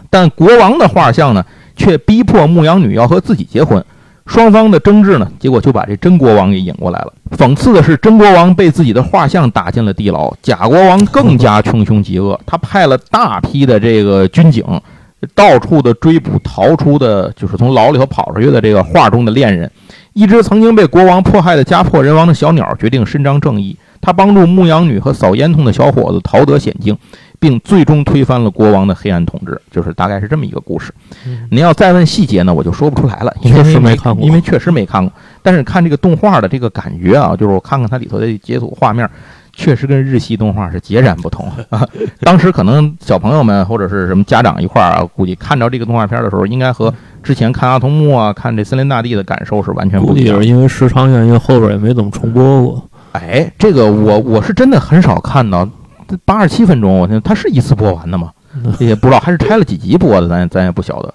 [0.09, 1.45] 但国王的画像呢，
[1.75, 3.83] 却逼迫牧羊女要和自己结婚。
[4.25, 7.13] 双方的争执呢，结果就把这真国王给引过来了。
[7.35, 12.39] 讽刺的是，真国王被自己的画像打进了地牢，假国王更加穷凶极恶。
[12.45, 14.63] 他派了大批的这个军警，
[15.33, 19.69] 到处的追捕逃出的，就是从牢里头跑出去的这个画中的恋人。
[20.13, 23.75] 一只曾经被国王迫害的家破人亡的小鸟决定伸张正义，
[24.09, 26.97] 他帮助牧羊女和扫烟囱的小伙子逃得险境，
[27.37, 29.61] 并最终推翻了国王的黑暗统治。
[29.69, 30.91] 就是大概是这么一个故事。
[31.27, 35.13] 嗯您要再问细节呢，我就说不出来了，因为确实没看过因为确实没看过。
[35.43, 39.07] 但是看这个动画的这个感觉啊，就是我看看它里头的截图画面，
[39.53, 41.87] 确实跟日系动画是截然不同啊。
[42.21, 46.91] 当时可能小朋友们或者是什么家长一块儿啊，估计看着这个动画片的时候，应该和
[47.21, 50.47] 之前看阿童木啊、看这森林大地的感受是完全不一样估计也是。
[50.47, 52.88] 因为时长原因，后边也没怎么重播过。
[53.13, 55.67] 哎，这个我我是真的很少看到，
[56.25, 58.31] 八十七分钟，我天，它是一次播完的吗？
[58.79, 61.13] 也不知道，还是拆了几集播的，咱咱也不晓得。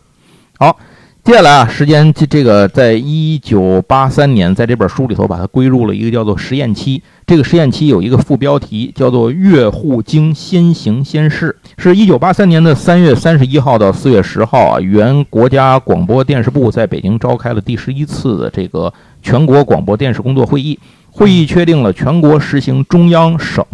[0.58, 0.76] 好，
[1.24, 7.02] 接下来啊，时间这这个在一九八三年，在这本书里头把它归入了一个叫做实验期。
[7.26, 20.78] 这个实验期有一个副标题叫做“越护经先行先试”，是一九八三年的三月三十一号到四月十号啊，原国家广播电视部在北京召开了第十一次的这个全国广播电视工作会议。
[21.16, 23.64] 会议确定了全国实行中央、省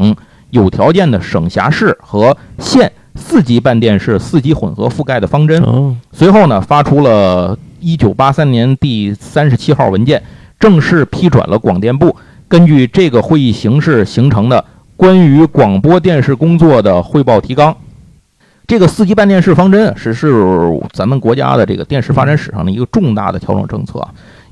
[0.50, 5.62] 有条件的省辖市和县四级办电视、四级混合覆盖的方针。
[5.62, 10.22] 哦，随后呢，发出了一九八三年第三十七号文件，
[10.59, 12.14] 正式批转了广电部
[12.46, 14.62] 根据这个会议形式形成的
[14.94, 17.74] 关于广播电视工作的汇报提纲。
[18.66, 20.31] 这个四级办电视方针啊，是是
[20.92, 24.11] 咱们国家的这个电视发展史上的一个重大的调整政策啊。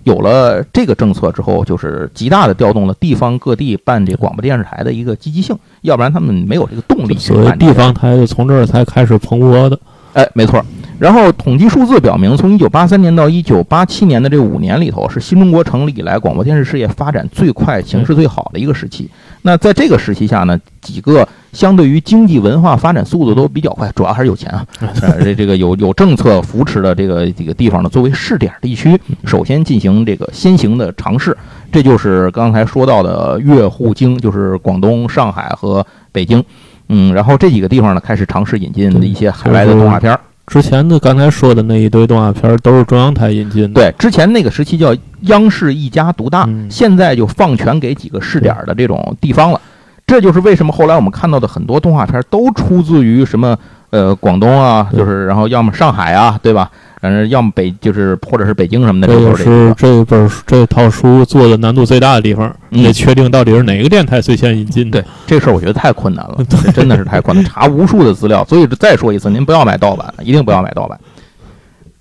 [0.08, 9.78] 有了这个政策之后，就是极大的调动了地方各地办这广播电视台的一个积极性，要不然他们没有这个动力去所谓办这个地方台就从这儿才开始蓬勃的。
[10.14, 10.64] 哎，没错。
[10.98, 19.08] 然后统计数字表明，从一九八三年到一九八七年的这五年里头，是新中国成立以来广播电视事业发展最快、形势最好的一个时期。
[19.42, 24.66] 那在这个时期下呢，几个相对于经济文化发展速度都比较快，主要还是有钱啊，
[25.02, 31.36] 呃，这这个有有政策扶持的这个几个地方呢，作为试点地区，首先进行这个先行的尝试。
[31.70, 36.42] 这就是刚才说到的粤沪京，就是广东、上海和北京。
[36.88, 40.20] 嗯，然后这几个地方呢，开始尝试引进一些海外的动画片儿。
[40.48, 43.74] 之前的刚才说的那一堆动画片儿都是中央台引进的。
[43.74, 49.60] 对，之前那个时期叫央视一家独大，嗯现在就放权给几个试点儿的这种地方了。
[50.06, 53.56] 这就是为什么后来我们看到的很多动画片都出自于什么
[53.90, 56.70] 呃广东啊，就是然后要么上海啊，对吧？
[57.00, 65.00] 反正，要么北就是或者是北京什么的，这是这本这套书做的难度最大的地方，嗯得确定到底是哪个电台最先引进的。
[65.00, 68.44] 对这事儿，我觉得太困难了， 这真的是太困难，查无数的资料。
[68.46, 70.98] 所以再说一次，您不要买盗版，一定不要买盗版。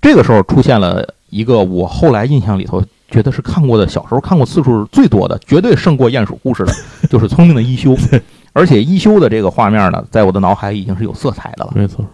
[0.02, 6.72] 这个时候出现了一个我后来印象里头觉得是看过的，小时候看过次数最多的，绝对胜过鼹鼠故事的，
[7.08, 7.94] 就是《聪明的一休》。
[8.58, 12.04] 而且一休的这个画面呢，在我的脑海已经是有色彩的了，没错，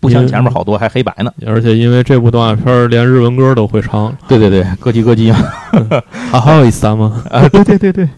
[0.00, 1.32] 不像前面好多还黑白呢。
[1.46, 5.38] 而且因为这部动画片连日文歌都会唱，对对对，咯叽咯叽啊，
[6.30, 7.24] 还还有一三吗？
[7.30, 8.08] 啊，对对对对。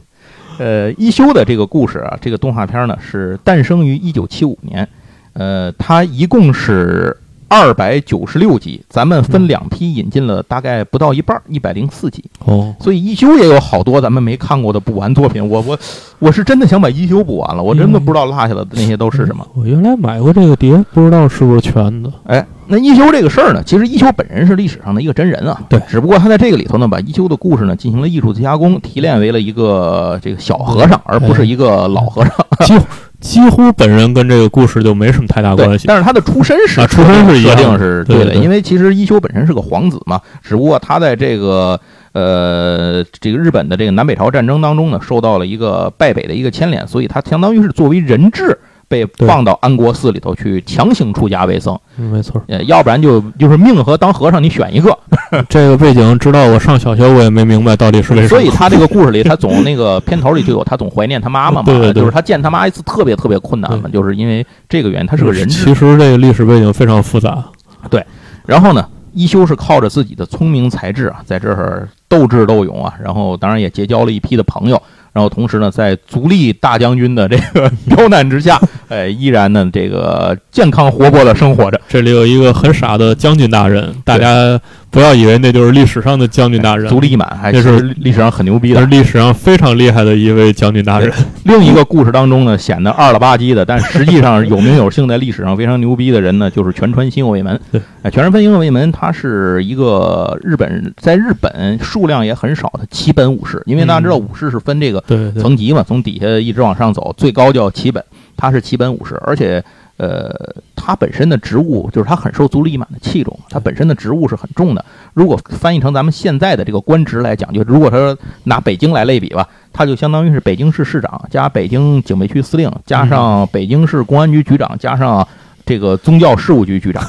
[0.58, 4.88] 呃，一休的这个故事啊，这个动画片呢是诞生于一九七五年，
[5.34, 7.16] 呃，它一共是。
[7.48, 12.24] 二百九十六集，咱们分两批引进了，大概不到一半，一百零四集。
[12.44, 15.46] 哦，所以一休也有好多咱们没看过的补完作品。
[15.48, 15.78] 我我
[16.18, 19.46] 我是真的想把一休补完了，我真的不知道落下的那些都是什么。
[19.54, 22.12] 我原来买过这个碟，不知道是不是全的。
[22.24, 25.60] 哎，那一休这个事儿呢，其实一休本人是历史上的一个真人啊。
[25.68, 32.32] 对，只不过他在这个里头呢，把一休的故事呢进行了艺术加工，提炼为了一个这个小和尚，而不是一个老和尚。
[33.24, 41.80] 几乎本人跟这个故事就没什么太大关系，但是他的出身是出身是一定是对的，因为其实一休本身是个皇子嘛，只不过他在这个
[42.12, 48.58] 呃这个日本的这个南北朝战争当中呢，受到了一个败北的一个牵连，所以他相当于是作为人质。
[48.88, 54.96] 被放到安国寺里头去强行出家为僧，没错，呃，要不然就就是命和当和尚，你选一个。
[55.48, 58.28] 这个背景，直到我上小学，我也没明白到底是为什么。
[58.28, 65.64] 所以他这个故事里，他总那个片头里就有他总怀念他妈妈嘛， 就是他见他妈一次特别特别困难嘛，就是因为这个原因，他是个人质。
[65.64, 67.42] 其实这个历史背景非常复杂。
[67.90, 68.04] 对，
[68.46, 74.80] 然后呢，一休是靠着自己的聪明才智啊，在这儿斗智斗勇啊，然后当然也结交了一批的朋友。
[75.14, 81.80] 然后同时呢，在足利大将军的这个 刁难之下，哎，依然呢这个健康活泼的生活着。
[81.88, 84.60] 这里有一个很傻的将军大人，大家。
[84.94, 91.12] 不要以为那就是历史上的将军大人，足利义满，还是历史上很牛逼的，是历史上非常厉害的一位将军大人。
[91.42, 97.60] 另一个故事当中呢，显得二了吧唧的，但实际上有名有姓，在历史上非常牛逼的人呢，就是全川新右卫门。
[98.02, 105.02] 哎，全川新右卫门，他是一个日本，在日本数量也很少的七本武士，因为大家知道武士是分这个
[105.40, 108.00] 层级嘛，从底下一直往上走，最高叫七本，
[108.36, 109.60] 他是七本武士，而且。
[109.96, 110.34] 呃，
[110.74, 114.84] 他本身的职务就是他很受足利义满的器重，他本身的职务是很重的。
[115.12, 125.26] 如果翻译成咱们现在的这个官职来讲，就如果他拿北京来类比吧，他就相当于是北京市市长加北京警备区司令，加上北京市公安局局长，加上
[125.64, 127.02] 这个宗教事务局局长。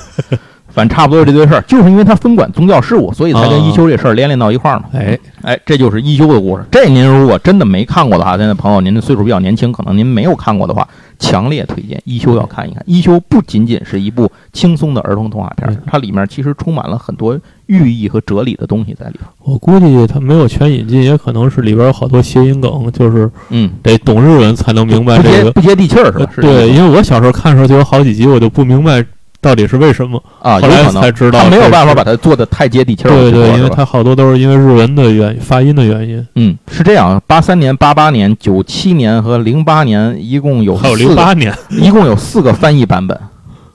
[0.68, 4.88] 反正差不多是这堆事儿，就是因为他分管宗教事务，所以才跟一休这事儿连连到一块儿嘛。
[4.94, 6.66] 哎哎，这就是一休的故事。
[6.70, 10.86] 这您如果真的没看过的话，现在朋友您的岁数比较年轻，可能您没有看过的话，
[11.20, 12.84] 强烈推荐一休要看一看。
[12.86, 19.28] 一休不仅仅是一部轻松的儿童动画片，它里面其实充满了很多寓意和哲理的东西在里头。
[19.44, 26.32] 我估计它没有全引进，也可能是里边有好多谐音梗，就是嗯，得懂日文才能明白这个不接地气儿是吧？
[26.42, 29.06] 对，因为我小时候看的时候就有好几集，我就不明白。
[29.46, 30.60] 到底是为什么啊？
[30.60, 33.12] 后来才知道，他没有办法把它做的太接地气儿。
[33.12, 36.28] 对对，因为它好多都是因为日文的原发音的原因。
[36.34, 37.22] 嗯，是这样。
[37.28, 43.16] 八三年、八八年、九七年和零八年一共有还有零八年， 一共有四个翻译版本。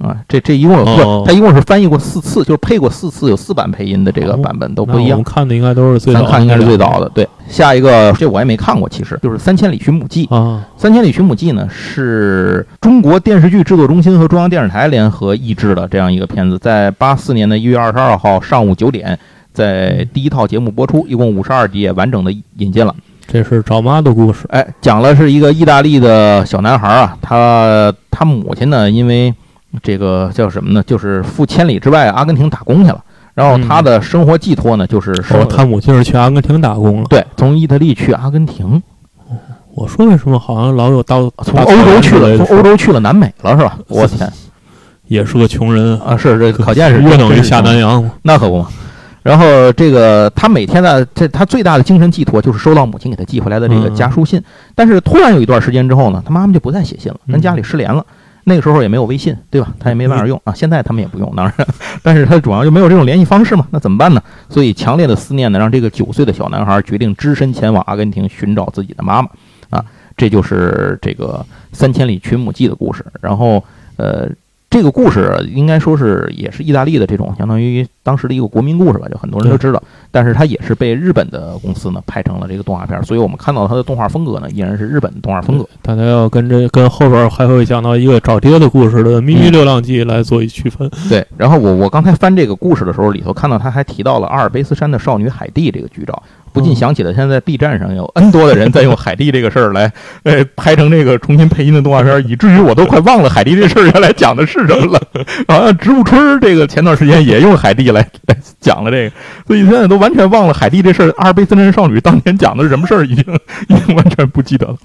[0.01, 5.11] 啊，这这一共有不，他一共是翻译过四次，就是配过四次，有四版配音的这个版本都不一样。
[5.11, 7.07] 我们看的应该都是最咱看应该是最早的。
[7.11, 19.19] 对，下一个这我也没看过，其实就是《三千里寻母记》啊，《三千里寻母记》呢是中国电视剧制作中心和中央电视台联合译制的这样一个片子，在八四年的一月二十二号上午九点，
[19.53, 22.95] 在第一套节目播出，一共五十二集，也完整的引进了。
[23.27, 29.35] 这是找妈的故事，哎，讲了是一个意大利的小男孩啊，他他母亲呢因为。
[29.83, 30.83] 这个叫什么呢？
[30.87, 33.03] 就是赴千里之外阿根廷打工去了。
[33.33, 37.07] 然后他的生活寄托呢，就是说他母亲是去阿根廷打工了。
[37.09, 38.83] 对，从意大利去阿根廷。
[39.73, 43.79] 我说为什么好像老有到从欧洲去了，从欧洲去了南美了是吧？
[43.87, 44.31] 我天，
[45.07, 46.17] 也是个穷人啊！
[46.17, 48.69] 是这可见是约等于下南洋那可不嘛。
[49.23, 54.43] 然后这个他每天呢，这他最大的精神寄托就是收到母亲给他寄回来的这个家书信。
[54.75, 58.05] 但是突然有一段时间之后呢，他妈妈就不再写信了，跟家里失联了。
[58.45, 59.73] 那个时候也没有微信，对吧？
[59.79, 60.53] 他也没办法用啊。
[60.53, 61.67] 现在他们也不用，当然，
[62.03, 63.67] 但是他主要就没有这种联系方式嘛。
[63.71, 64.23] 那怎么办呢？
[64.49, 69.29] 所以强烈的思念呢，让这个九岁的小男孩决定只身前往阿根廷寻找自己的妈妈。
[69.71, 69.85] 啊，
[70.17, 71.45] 这就是这个
[71.77, 73.05] 《三千里寻母记》的故事。
[73.21, 73.65] 然后，
[73.97, 74.29] 呃。
[74.81, 79.83] 这个故事应该说是也是意大利的这种相当于当时的一个国民故事吧，就很多人都知道。
[80.11, 85.69] 但是它也是被日本的公司呢拍成了这个动画片，所以我们看到它的动画风格呢依然是日本的动画风格。
[85.83, 90.91] 大家要跟这跟后边还会讲到一个找爹的故事的《咪咪流浪记》来做一区分。
[91.11, 96.23] 对，然后我我刚才翻这个故事的时候，里头看到他还提到了阿尔卑斯山的少女海蒂这个剧照。
[96.53, 99.93] 不禁想起了现在 B 站上有 N 多的人在用海蒂这个事儿来，
[100.25, 105.01] 呃，拍成这个重新配音的动画片，以至于我都快忘了海蒂这事儿原来讲的是什么了。
[105.47, 109.15] 啊，植物春这个前段时间也用海蒂来来讲了这个，
[109.47, 111.15] 所以现在都完全忘了海蒂这事儿。
[111.17, 113.25] 阿尔卑斯山少女当年讲的是什么事儿，已经
[113.69, 114.77] 已经完全不记得了。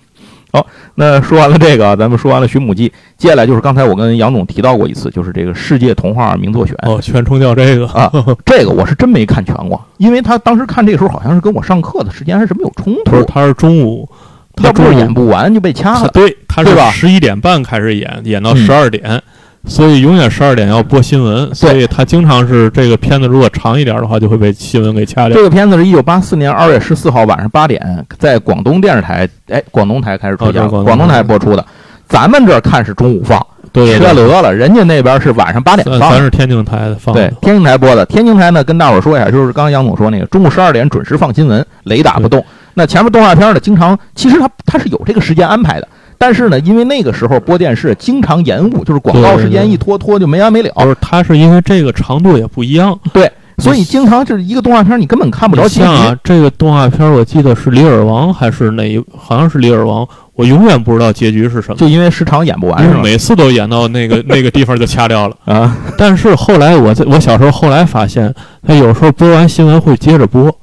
[0.56, 0.66] 好，
[0.96, 8.12] 那说完了这个，咱们说完了《寻母记》，接下来就是刚才我跟杨总提到过一次，就是这个世界童话名作选哦，全冲掉这个啊，
[8.46, 14.10] 这个我是真没看全过，因为他当时看这个时候好像是跟我上课的时间还是什么有冲突，他是中午，
[14.56, 16.90] 他不是演不完就被掐了，对，他是吧？
[16.92, 19.22] 十一点半开始演，演到十二点。
[19.68, 25.36] 所以永远十二点要播新闻，所以他经常是这个片子如果长一点的话，就会被新闻给掐掉。
[25.36, 31.66] 这个片子是一九八四年二月十四号晚上八点，在广东电视台，哎，广东台开始出现，广东台播出的。
[32.08, 34.54] 咱们这看是中午放，缺德了。
[34.54, 37.16] 人家那边是晚上八点放，咱是天津台的放。
[37.16, 38.06] 对，天津台播的。
[38.06, 42.46] 天津台呢，跟大伙说一下，就是刚刚杨总说那个中午十二点准时放新闻，雷打不动。
[42.76, 45.88] 那前面动画片呢，经常其实它它是有这个时间安排的。
[46.18, 50.70] 但是呢，因为那个时候播电视经常延误，就是广告时间一拖拖就没完没了。
[50.76, 55.86] 不是，它是因为这个长度也不一样，对，所以经常就是一个动画片你根本看不着结局。
[55.86, 59.04] 像这个动画片，我记得是《李尔王》还是哪一？
[59.16, 65.78] 好像是《李尔王》，我永远不知道结局是什么，就因为时长演不完，因为每次都演到那个 那个地方就掐掉了啊。
[65.98, 68.34] 但是后来我在我小时候后来发现，
[68.66, 70.54] 他有时候播完新闻会接着播。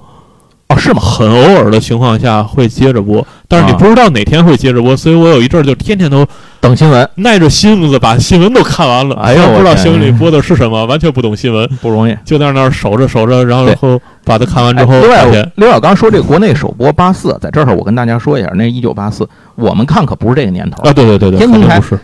[0.76, 1.00] 是吗？
[1.00, 6.26] 很偶尔的情况下会接着播，但是你不知道哪天会接着播，所以我有一阵儿就天天都
[6.60, 9.16] 等新闻，耐着性子把新闻都看完了。
[9.16, 14.92] 哎呦，不知道新闻里播的是什么，完全不懂新闻， 不容易，就在那儿守着守着，然后然后把它看完之后。
[15.00, 20.92] 另外，刘小刚说这个国内首播八四，在这儿我跟大家说一下，那一九八四，我们看可不是这个年头啊。
[20.92, 21.98] 对对对对，天津台是。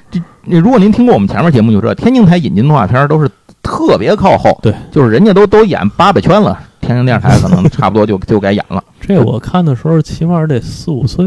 [0.45, 3.29] 如果您听过我们前面节目就知道，天津台引进动画片都是
[3.63, 6.59] 特别靠后，对，就是人家都都演八百圈了。
[6.81, 8.83] 天津电视台可能差不多就 就该演了。
[9.01, 11.25] 这我看的时候，起码得四五岁、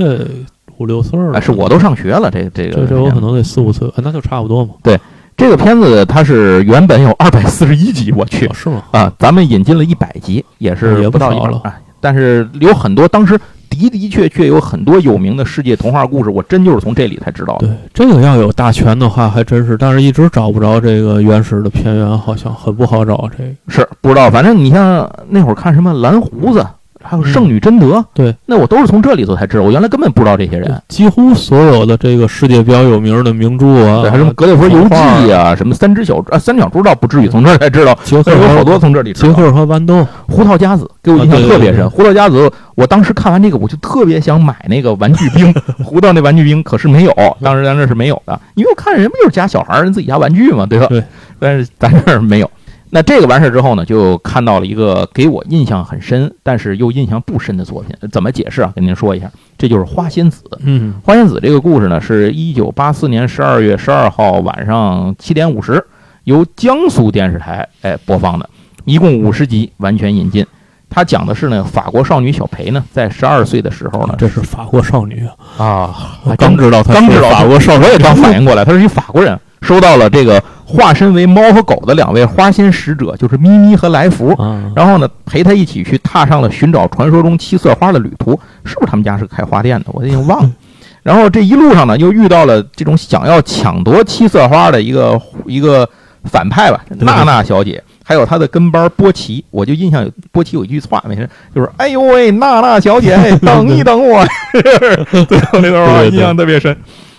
[0.77, 1.33] 五六岁了。
[1.33, 2.81] 哎，是我都上学了，这这个。
[2.81, 4.73] 这这我可能得四五岁，那就差不多嘛。
[4.83, 4.99] 对，
[5.35, 8.83] 这个片子它是原本有二百四十一集，我去，是吗？
[8.91, 11.61] 啊，咱们引进了一百集，也是不到一了。
[11.99, 13.39] 但是有很多当时。
[13.77, 17.67] 的的确确有很多有名的世界童话故事，我真就是从这里才知道的。
[17.67, 23.29] 对，这个要有大全的话，还真是，但是一直找不着这个原始的片源，好像很不好找。
[23.37, 26.65] 这个是不知道，反正你像那会儿看什么蓝胡子。
[27.03, 30.81] 还有圣女贞德，对，那我都是从这里头才知道，我原来根本不知道这些人。
[30.87, 34.95] 几乎所有的这个世界比较有名的名著啊，对，还什么《格列佛游记》
[35.33, 38.23] 啊，什么《三只小啊三脚猪》倒不至于从这儿才知道，有
[38.55, 39.13] 好多从这里。
[39.13, 41.89] 杰克和豌豆，胡桃夹子给我印象特别深。
[41.89, 50.87] 胡桃夹子，我当时看完这个，我就特别想买那个玩具兵， 胡桃那玩具兵，可是没有，当时咱这是没有的，因为我看人不就是家小孩人自己家玩具嘛，对吧？
[50.87, 51.03] 对，
[51.39, 52.49] 但是咱这儿没有。
[52.93, 57.95] 那这个完事之后呢，就看到了一个给我印象很深，但是又印象不深的作品。
[58.11, 58.73] 怎么解释啊？
[58.75, 60.43] 跟您说一下，这就是《花仙子》。
[60.59, 65.81] 嗯，《花仙子》这个故事呢，是一九八四年十二月十二号晚上七点五十，
[66.25, 68.49] 由江苏电视台哎播放的，
[68.83, 70.45] 一共五十集，完全引进。
[70.89, 75.25] 它讲的是呢，法国少女小裴呢，在十二岁的时候呢，这是法国少女
[75.57, 79.39] 啊，刚知道，刚知道法国少女，我也刚反应过来，她是一法国人。
[79.61, 84.35] 收到了这个化身为猫和狗的两位花仙使者，就是咪咪和来福。
[84.75, 88.31] 然后呢，陪他一起去踏上了寻找传说中七色花的旅途。
[88.65, 89.85] 是不是他们家是开花店的？
[89.93, 90.51] 我已经忘了。
[91.03, 95.87] 然后这一路上呢，又遇到了这种想要抢夺七色花的一个一个
[96.25, 99.43] 反派吧，娜娜小姐，还有她的跟班波奇。
[99.51, 104.25] 我就印象有波奇有一句话，没事，就是“哎呦喂，娜娜小姐， 等一等我”，
[105.27, 106.75] 最后那段话印象特别深。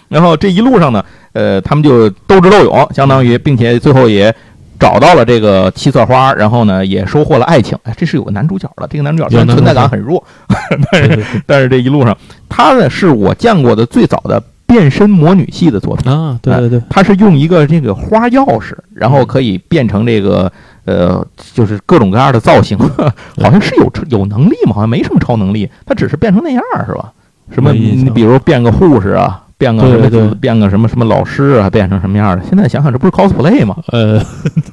[0.09, 1.05] 然后这一路上呢。
[1.33, 4.35] 呃，他们就斗智斗勇，相当于，并且最后也
[4.79, 7.79] 找到了这个七色花，然后呢，也收获了爱情。
[7.85, 10.23] 哎，这是有个男主角的，这个男主角虽然存在感很弱，
[10.91, 12.17] 但是 但是这一路上，
[12.49, 16.39] 他呢是我见过的最早的变身魔女系的作品啊。
[16.43, 20.51] 对对对，他是用一个这个花钥匙，然后可以变成这个
[20.85, 21.25] 呃，
[21.55, 22.77] 就是各种各样的造型，
[23.41, 24.73] 好像是有有能力吗？
[24.75, 27.13] 好像没什么超能力，他只是变成那样是吧？
[27.55, 29.45] 什么你比如变个护士啊？
[29.63, 30.35] 变个什么？
[30.41, 31.71] 变个什么什么老师啊？
[31.71, 32.45] 变成什么样的？
[32.49, 33.77] 现在想想，这不是 cosplay 吗？
[33.93, 34.21] 呃，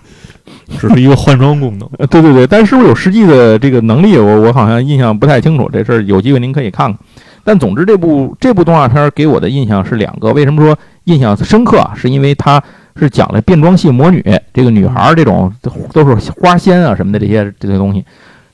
[0.80, 1.88] 只是一个换装功能。
[2.08, 4.18] 对对对，但是不是有实际的这个能力？
[4.18, 5.70] 我我好像印象不太清楚。
[5.72, 7.00] 这事儿有机会您可以看看。
[7.44, 10.34] 但总之，这部这部动画片给我的印象是两个。
[10.34, 11.88] 为什么说印象深刻？
[11.96, 12.60] 是因为它
[12.96, 15.54] 是讲了变装系魔女这个女孩这种
[15.94, 18.04] 都是花仙啊什么的这些这些东西。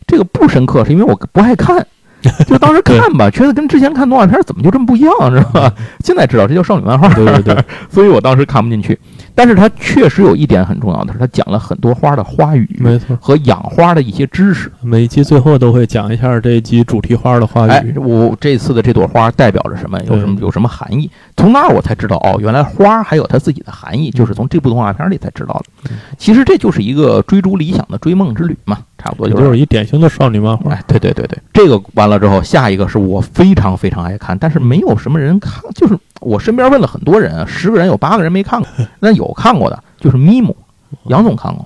[0.06, 1.88] 这个不深刻，是因为我不爱看。
[2.46, 5.72] 就当时看吧，觉得跟之前看动画片怎么就这么不一样，是吧？
[6.04, 8.98] 现在知道这叫少女漫画，对对对， 所以我当时看不进去。
[9.38, 14.72] 但是它确实有一点很重要的是，它讲了很多花的花语，没错，和养花的一些知识。
[14.82, 17.98] 每一集最后都会讲一下这一集主题花的花语。
[17.98, 20.00] 我这次的这朵花代表着什么？
[20.08, 21.10] 有什么有什么含义？
[21.36, 25.92] 从那儿我才知道，哦，原来花还有它自己的含义，就是从这部动画片里才知道的。
[26.18, 30.72] 其实这就是一个追逐理想的追梦之旅嘛，差不多就是一典型的少女漫画。
[30.72, 38.68] 哎，对对对对，这个完了之后，下一个是我非常非常爱看，但是没有什么人看，就是我身边问了很多人，十个人有八个人没看过，
[39.00, 39.84] 那有看过的。
[40.00, 40.56] 就是咪姆，
[41.04, 41.66] 杨总看过，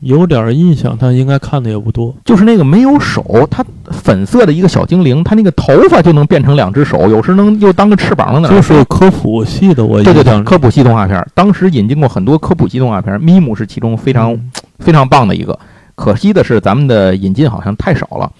[0.00, 2.14] 有点印象，但应该看的也不多。
[2.24, 8.48] 就是那个没有手，它粉色的一个小精灵，它那个头发就能变成两只手，有时能又当个翅膀呢。
[8.48, 14.36] 就是科普系的，我对对对，科普系动画片，当时引进过很多科普系动画片，咪姆是其中非常
[14.80, 15.56] 非常棒的一个。
[15.94, 18.30] 可惜的是，咱们的引进好像太少了。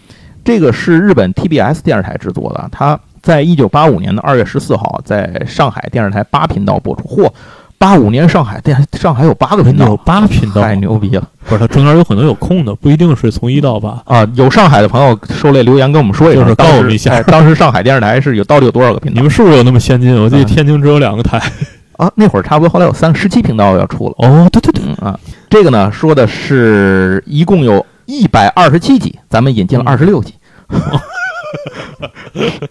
[0.45, 7.03] 这个是日本 TBS 电视台制作的，它在一九八五年的二月十四号在上海电视台八频道播出。
[7.05, 7.31] 嚯！
[7.77, 11.29] 八五年上海电上海有八个频道，有八频道，太牛逼了！
[11.45, 14.27] 不是，它中间有很多有空的，不一定是从一到八啊。
[14.37, 19.17] 有上海的朋友受累留言跟我们说一声，告诉我们一下，当时上海电视台是有到底有多少个频道？
[19.17, 20.15] 你们是不是有那么先进？
[20.23, 21.39] 我记得天津只有两个台
[21.99, 22.11] 啊。
[22.15, 24.15] 那会儿差不多，后来有三十七频道要出了。
[24.19, 25.19] 哦，对对对啊，
[25.55, 30.35] 这个呢说的是一共有一百二十七集，咱们引进了二十六集。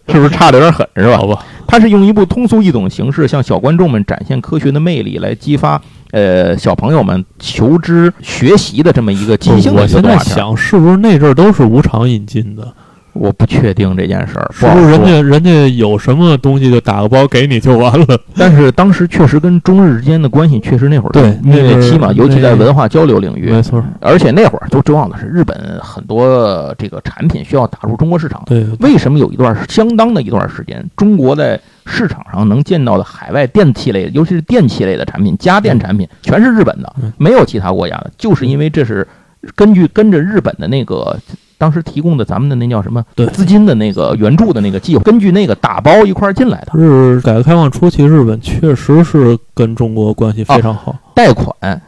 [0.09, 1.15] 是不是差的有点狠，是吧？
[1.15, 5.81] 好吧，他是用一部通俗易懂的形式向小观众们展现科学的魅力，来激发
[6.11, 12.73] 呃小朋友们求知学习的这么一个积极的我现在想，是不是那阵儿都是无偿引进的？
[13.13, 18.19] 我不确定这件事儿，是不是人家人家有什么东西就打个包给你就完了？
[18.35, 23.83] 但是当时确实跟中日之间的关系确实那会儿对蜜月期嘛，尤其在文化交流领域，没错。
[24.01, 28.41] 而且那会儿最重要的是，日本很多这个产品需要打入中国市场。
[28.47, 39.07] 对，为什么有一段相当的一段时间，中国在市场上能见到的海外电器类，尤其是电器类的产品、家电产品，全是日本的，没有其他国家的，就是因为这是
[39.55, 41.15] 根据跟着日本的那个。
[41.63, 43.01] 当时提供的咱们的那叫什么？
[43.15, 46.77] 对，资金的那个援助的那个计划，根据那个打包一块儿进来的。
[46.77, 51.81] 是改革开放初期，日本确实是跟中国关系非常好，贷款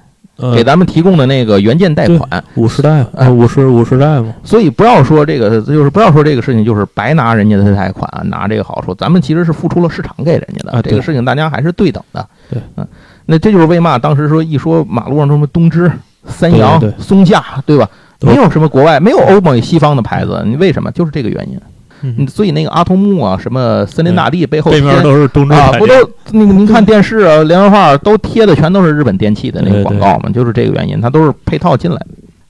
[0.54, 4.34] 给咱们提供的那个原件贷款，五十代，哎，五十五十代嘛。
[4.46, 10.82] 所以不要说这个，就是不要说这个事情，就是白拿人家的贷款，拿这个好处，咱们其实是付出了市场给人家的。
[10.82, 12.26] 这个事情大家还是对等的。
[12.50, 12.88] 对，嗯，
[13.26, 15.92] 那这就是为嘛当时说一说马路上什么东芝、
[16.26, 17.90] 三洋、松下，对吧？
[18.22, 20.92] 没有什么国外，没有欧美西方的牌子，你为什么？
[20.92, 21.60] 就是这个原因。
[22.02, 25.94] 嗯，所以那个阿童木啊，什么森林大地背后背面都是东芝啊，不都
[26.32, 26.54] 那个？
[26.54, 32.08] 您看电视啊，连环画都贴的全都是日本电器的那个广告嘛，就是这个原因，它都是配套进来的。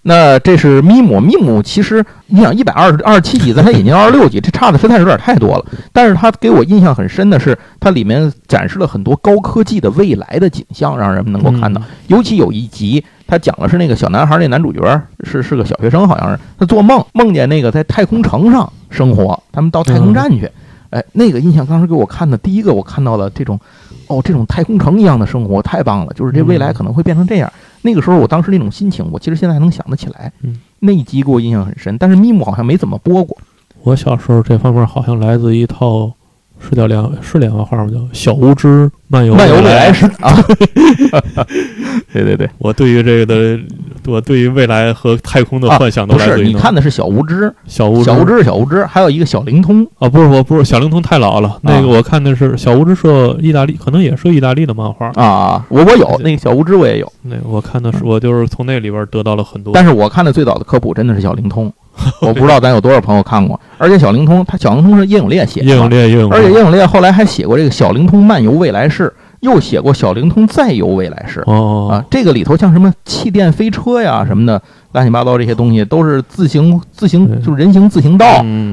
[0.07, 5.65] 那这是咪姆，咪姆其实你想一百二十二十七集，咱才引进二十六集，这差的实在是有点太多了。
[5.91, 11.81] 但是它给我印象很深的是，它里面展示了很多高科技的未来的景象，让人们能够看到。
[12.07, 13.03] 尤其有一集。
[13.27, 20.47] 他讲的是那个小男孩，那男主角是是个小学生，好像是他做梦梦见那个在太空城上生活，他们到太空站去，
[20.91, 23.59] 哎，那个印象当时给我看的第一个，我看到了这种，
[24.05, 27.51] 哦，这种太空城一样的生活太棒了，就是这未来可能会变成这样。
[27.85, 30.33] 那个时候我当时那种心情，我其实现在还能想得起来。
[30.41, 33.37] 嗯那一集给我印象很深，但是咪姆好像没怎么播过。
[33.83, 36.11] 我小时候这方面好像来自一套。
[36.57, 37.91] 是叫两是连环画吗？
[37.91, 40.33] 叫小无知漫游漫游未来史啊！
[42.13, 43.59] 对对对，我对于这个的，
[44.07, 50.07] 我对于未来和太空的幻想都来自于你看的是小无知，小无小无知小无知，还有一个小灵通啊！
[50.07, 55.65] 不是我不是小灵通太老了，那个我看的是小无知是意大利，可能也是意大利的漫画啊！
[55.69, 61.71] 我我有那个小无知我也有，那我看的是我就是从那里边得到了很多，但是我看的最早的科普真的是小灵通。
[62.19, 69.11] 我不知道咱有多少朋友看过，而且小灵通，他小灵通是叶永烈写的，叶永烈，叶永烈，而且叶永烈后来还写过这个小灵通漫游未来式，
[69.45, 71.41] 又写过小灵通再游未来式。
[71.45, 78.25] 哦啊，这个里头像什么气垫飞车呀什么的，乱七八糟这些东西都是自行自行就是人行自行道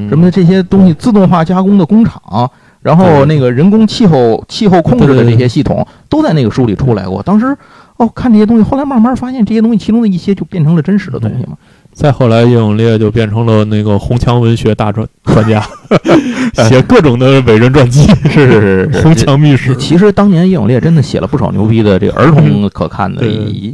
[0.09, 2.51] 什么的这些东西，自动化加工的工厂，
[2.81, 7.23] 然后那个人工气候气候控制的这些系统都在那个书里出来过。
[7.23, 7.57] 当时
[7.99, 11.57] 哦看这些东西，后来慢慢发现这些东西其中的一些就变成了真实的东西嘛。
[11.93, 15.63] 再后来，叶永烈就变成了那个红墙文学大专专家，
[16.69, 19.77] 写各种的伟人传记，是是是，红墙秘史。
[19.77, 23.23] 其实当年叶永烈真的写了不少牛逼的这个儿童可看的，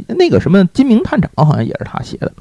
[0.09, 2.31] 那个什么《金明探长》好像也是他写的。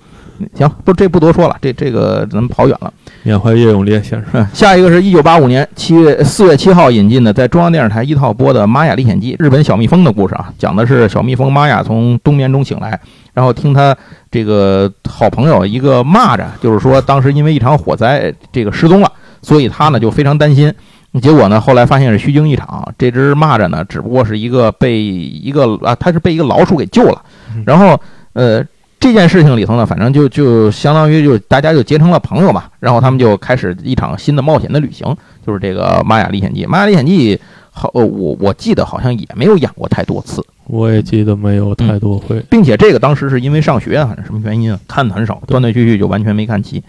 [0.54, 2.92] 行，不，这不多说了，这这个咱们跑远了。
[3.24, 4.46] 缅怀叶永烈先生。
[4.52, 13.00] 下一个是一九八五年七月四月七号引进的，在中央电视台一套播的《玛雅历险记》，日本小蜜蜂的故事啊，讲的是小蜜蜂玛雅从冬眠中醒来，
[13.38, 13.96] 然后听他
[14.32, 19.12] 这个好朋友一个蚂蚱，就是说当时因为一场火灾这个失踪了，
[19.42, 20.74] 所以他呢就非常担心。
[21.22, 22.92] 结果呢，后来发现是虚惊一场。
[22.98, 27.22] 这只蚂蚱呢，只不过是一个被一个啊，它是被一个老鼠给救了。
[27.64, 27.96] 然后
[28.32, 28.60] 呃，
[28.98, 32.64] 这件事情里头呢，反正就就相当于就大家就结成了朋友嘛。
[32.80, 35.16] 然后他们就开始一场新的冒险的旅行，
[35.46, 36.64] 就是这个《玛雅历险记》。
[36.68, 37.36] 《玛雅历险记》
[37.70, 40.44] 好，我我记得好像也没有演过太多次。
[40.68, 46.82] 我也记得没有太多回，并且这个当时是因为上学啊，反正什么原因啊，看的很少，断断续续就完全没看齐。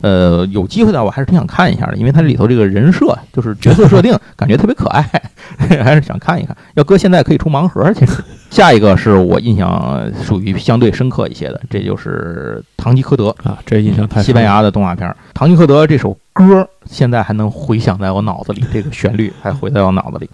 [0.00, 5.02] 呃，有机会的话，我还是挺想看一下的，因为它里头这个人设，就是角色设定，感觉特别可爱，
[5.56, 6.54] 还是想看一看。
[6.74, 8.22] 要搁现在可以出盲盒，其实。
[8.50, 20.28] 下一个是我印象属于相对深刻一些的，这就是《堂吉诃德》啊，这印象太西班牙的动画片，《堂吉诃德》这首歌现在还能回响在我脑子里，这个旋律还回在我脑子里。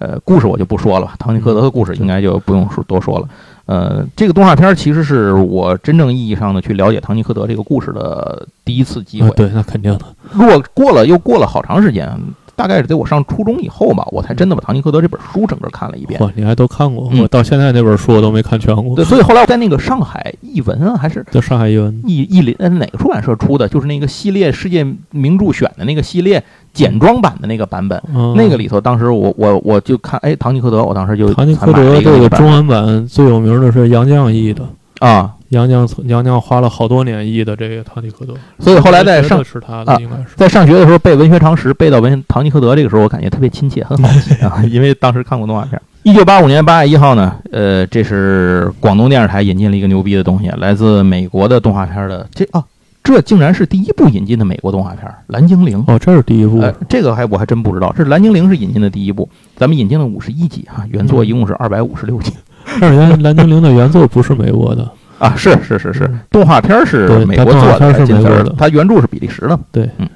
[0.00, 3.28] 呃，故事我就不说了吧，《堂吉诃德》的故事应该就不用说多说了。
[3.66, 9.30] 呃，这个动画片其实是我真正意义上的去了解《唐吉诃德》这个故事的第一次机会。
[9.32, 10.04] 对，那肯定的。
[10.32, 12.10] 如果过了又过了好长时间。
[12.56, 16.20] 大概是得我上初中以后吧，我才真的把《唐吉诃德》这本书整个看了一遍。
[16.20, 17.10] 哇，你还都看过？
[17.18, 18.94] 我到现在那本书我都没看全过。
[18.94, 23.66] 对，所以后来我在那个上海译文啊，还是在上海译文译译林，哪个出版社出的？
[23.66, 28.00] 就是那个系列世界名著选的那个系列简装版的那个版本。
[28.36, 34.64] 那个里头，当时我我我就看，哎，《堂吉诃德》，我当时就《堂吉诃德》这个中文版最有名的是杨绛译的
[35.00, 35.32] 啊。
[35.50, 45.82] 杨绛杨绛花了好多年译的这个《堂吉诃德》，所以后来在上是他的，应该是在上学的时候背文学常识，背到文《唐吉诃德》这个时候，我感觉特别亲切，很好记啊， 因为当时看过动画片。
[46.04, 52.62] 一九八五年八月一号呢，呃，这是广东电视台引进了一个牛逼的东西，来自美国的动画片的这啊，
[53.02, 62.32] 这竟然是第一部引进的美国动画片《蓝精灵》哦，这是第一部，这个还我还真不知道，这是《蓝精灵》是引进的第一部，咱们引进了五十一集哈，原作一共是二百五十六集。
[62.80, 64.88] 但是原《蓝精灵》的原作不是美国的。
[65.18, 70.08] 啊，是是是是，动画片是美国做的，是美国的，它原著是比利时的，对，嗯，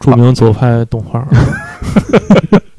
[0.00, 1.26] 著名左派动画。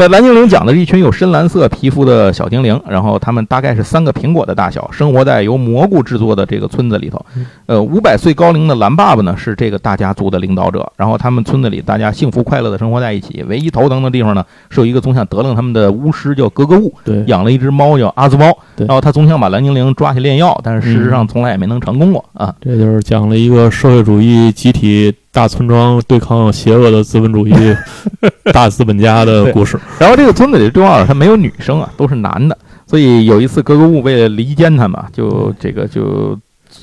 [0.00, 7.22] 那蓝精灵讲的是一群有深蓝色皮肤的小精灵，然后他们大概是三个苹果的大小，生活在由蘑菇制作的这个村子里头。
[7.66, 13.44] 呃，五百岁高龄的蓝爸爸呢是这个大家族的领导者，然后他们村子里大家幸福快乐的生活在一起。
[13.46, 22.54] 唯一头疼的地方呢是有一个总想得令他们的巫师叫格格巫，对，养了一只猫叫阿兹猫，然后他总想把蓝精灵抓去炼药，但是事实上从来也没能成功过啊。
[22.62, 25.14] 这就是讲了一个社会主义集体。
[25.32, 27.54] 大村庄对抗邪恶的资本主义
[28.52, 29.78] 大资本家的故事。
[29.98, 32.56] 然后这个村子里重要的，他没有女生啊，都是男的。
[32.86, 36.36] 所以有一次，格格巫为了离间他嘛，就这个就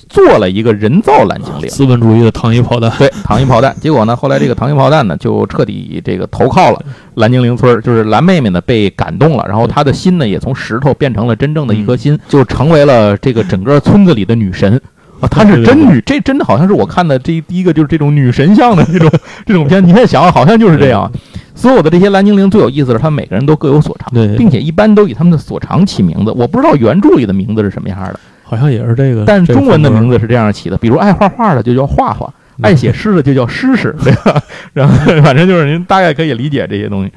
[0.07, 1.67] 做了一个人造蓝精灵。
[1.67, 3.75] 资本主义的糖衣炮弹，对，糖衣炮弹。
[3.81, 6.81] 结果呢，后来这个糖衣炮弹呢，就彻底这个投靠了
[7.15, 14.79] 蓝精灵村，就是蓝妹妹呢被感动了，然后她的心呢也从石头变成了真正的一颗心，就成为了这个整个村子里的女神。
[15.19, 19.09] 啊，她是真女，这真的好像是我看的这第一个就是这种女神像的这种
[19.45, 19.83] 这种片。
[19.83, 21.11] 你现在想想，好像就是这样。
[21.55, 26.31] 所有的这些蓝精灵最有意思的是，他们每个人都各有所长，并且一般都以他们的所长起名字。
[26.31, 30.77] 我不知道原著里的名字是什么样的，好像也是这个，但中文的名字是这样起的。
[30.77, 34.39] 比如爱画画的就叫画画，爱写诗的就叫诗诗，对吧？
[34.73, 34.93] 然后
[35.23, 37.11] 反正就是您大概可以理解这些东西。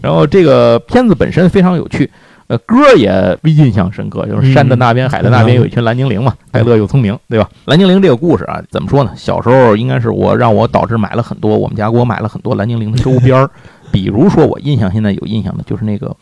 [0.00, 2.10] 然后这个片子本身非常有趣。
[2.46, 7.48] 呃，歌也印象深刻，就是山的那边，海的那边有一群蓝精灵嘛，快乐又聪明，对吧？
[7.64, 9.10] 蓝精灵这个故事啊，怎么说呢？
[9.16, 13.50] 小时候应该是我让我导致买了很多，我们家给我买了很多蓝精灵的周边儿，
[13.90, 16.14] 比如说我印象现在有印象的就是那个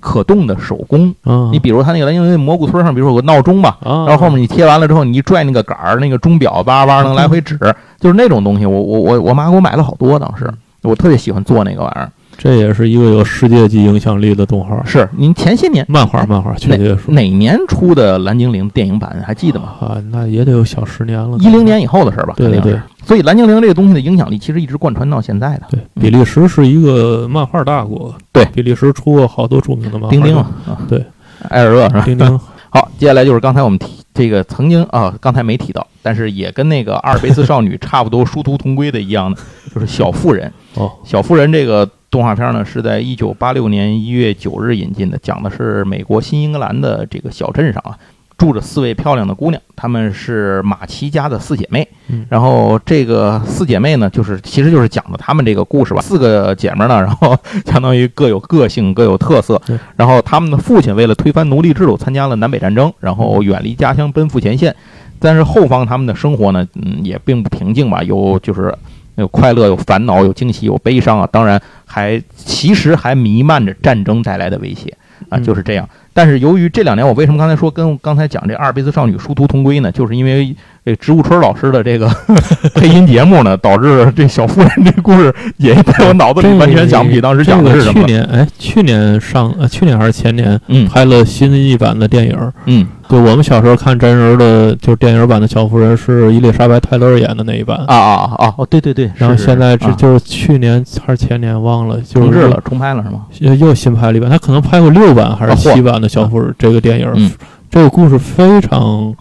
[0.00, 1.14] 可动的手工，
[1.50, 7.58] 你比如他那个蓝精灵蘑菇村上，比如说有个闹钟吧，然后后面你贴完了之后，你一拽那个杆儿，那个钟表叭叭能来回指，
[7.98, 10.52] 就是那种东西，我我我我妈给我买了好多，当时
[10.82, 12.10] 我特别喜欢做那个玩意儿。
[12.36, 14.82] 这也是一个有世界级影响力的动画。
[14.84, 19.74] 是您前些年漫画，漫画确实哪年出的《蓝精灵》电影版还记得吗？
[19.80, 22.34] 啊，那也得有小十年了，一零年以后的事儿吧？
[22.36, 22.78] 对对对。
[23.04, 25.62] 所以《蓝精灵》这个东西的影响力其实一直贯穿到现在的。
[25.70, 28.14] 对，比利时是一个漫画大国。
[28.32, 30.08] 对，比利时出过好多著名的漫画。
[30.10, 30.46] 丁丁啊，
[30.88, 31.04] 对，
[31.48, 32.02] 艾尔勒是吧？
[32.04, 32.40] 丁丁。
[32.70, 39.40] 好，接下来就是刚才我们提这个曾经啊，刚才没提到，但是也跟那个阿尔卑斯少女差不多殊途同归的一样的，
[39.72, 40.52] 就是小妇人。
[40.74, 41.88] 哦，小妇人这个。
[42.14, 47.98] 动画片呢是在一九八六年一月九日引进的，讲的是美国新英格兰的这个小镇上啊，
[48.38, 51.88] 住着四位漂亮的姑娘，她们是马奇家的四姐妹。
[52.28, 56.00] 然后这个四姐妹呢，就是其实就是讲的她们这个故事吧。
[56.02, 57.36] 四个姐妹呢， 然后
[57.66, 59.60] 相当于各有个性，各有特色。
[59.96, 64.72] 然后他们的父亲为了推翻奴隶制度，参加了南北战争，然后远离家乡奔赴前线。
[65.18, 68.72] 但是后方他们的生活呢，嗯，也并不平静吧，有就是。
[69.16, 71.28] 有快乐，有烦恼，有惊喜，有悲伤啊！
[71.30, 74.96] 当然，还其实还弥漫着战争带来的威胁
[75.28, 75.38] 啊！
[75.38, 79.92] 就是这样，但是由于这两年，我为什么刚才说跟刚才讲这阿尔卑斯少女殊途同归呢？
[79.92, 80.54] 就是因为
[80.84, 82.06] 这植物春老师的这个
[82.74, 88.00] 配音节目呢，导致这小妇人这故事也在我脑子里完全想不起当时讲的是什么。
[88.00, 92.52] 去年哎，去年上呃，去年还是前年，嗯拍了新一版的电影。
[92.66, 98.54] 嗯，对我们小时候看真人的，就是电影版的小妇人是伊丽莎白泰勒演的那一版啊啊啊！
[98.58, 99.10] 哦，对对对。
[99.16, 103.22] 然后现在这就是去年还是前年忘了，就重置了，重拍了是吗？
[103.56, 107.30] 又新拍了一版，他可能拍过六版还是七版的小妇人这个电影。
[107.70, 109.14] 这个故事非常。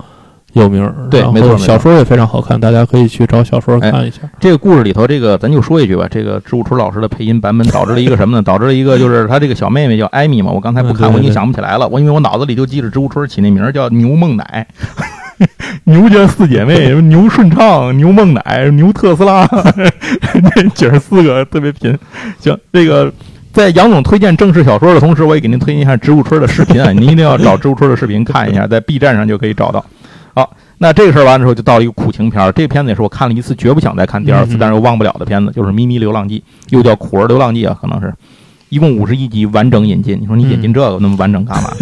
[0.53, 4.19] 有名儿，对，没错，小说也非常好看，大家可以去找小说看一下。
[4.39, 8.41] 这个故事里头，这个咱就说一句吧，这个植物春老师的配音版本导致了一个什么呢？
[8.45, 14.67] 导致了一个就是他这个小妹妹叫艾米嘛，我刚才不看，我已经想不起来了，我因为我脑子里就记着植物春起那名叫牛梦奶，
[15.85, 19.47] 牛家四姐妹，牛顺畅、牛梦奶、牛特斯拉，
[20.55, 21.97] 这姐儿四个特别贫。
[22.39, 23.11] 行，这个
[23.51, 29.83] 在杨总推荐正式小说的同时，我也给您推荐一下植物春的视频啊，您一定要找植物春的视频看一下，在 B 站上就可以找到。
[30.33, 32.51] 好，那这个事儿完了之后，就到了一个苦情片儿。
[32.51, 38.13] 这个片子也是我看了一次，绝不想再看第二次，但是又忘不了的片子，就是《咪咪流浪记》，又叫《苦儿流浪记》啊，可能是，
[38.69, 40.19] 一共五十一集完整引进。
[40.19, 41.69] 你说你引进这个那么完整干嘛？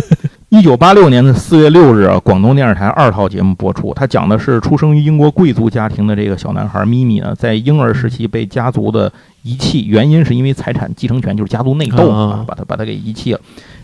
[0.50, 3.94] 一九八六年的四月六日啊，广东电视台二套节目播出。
[3.94, 9.10] 它讲的是出生于英国贵族家庭的这个小男孩咪咪呢，在婴儿时期被家族的
[9.44, 13.40] 遗弃，原因是因为财产继承权，就是家族内斗啊，把他把他给遗弃了。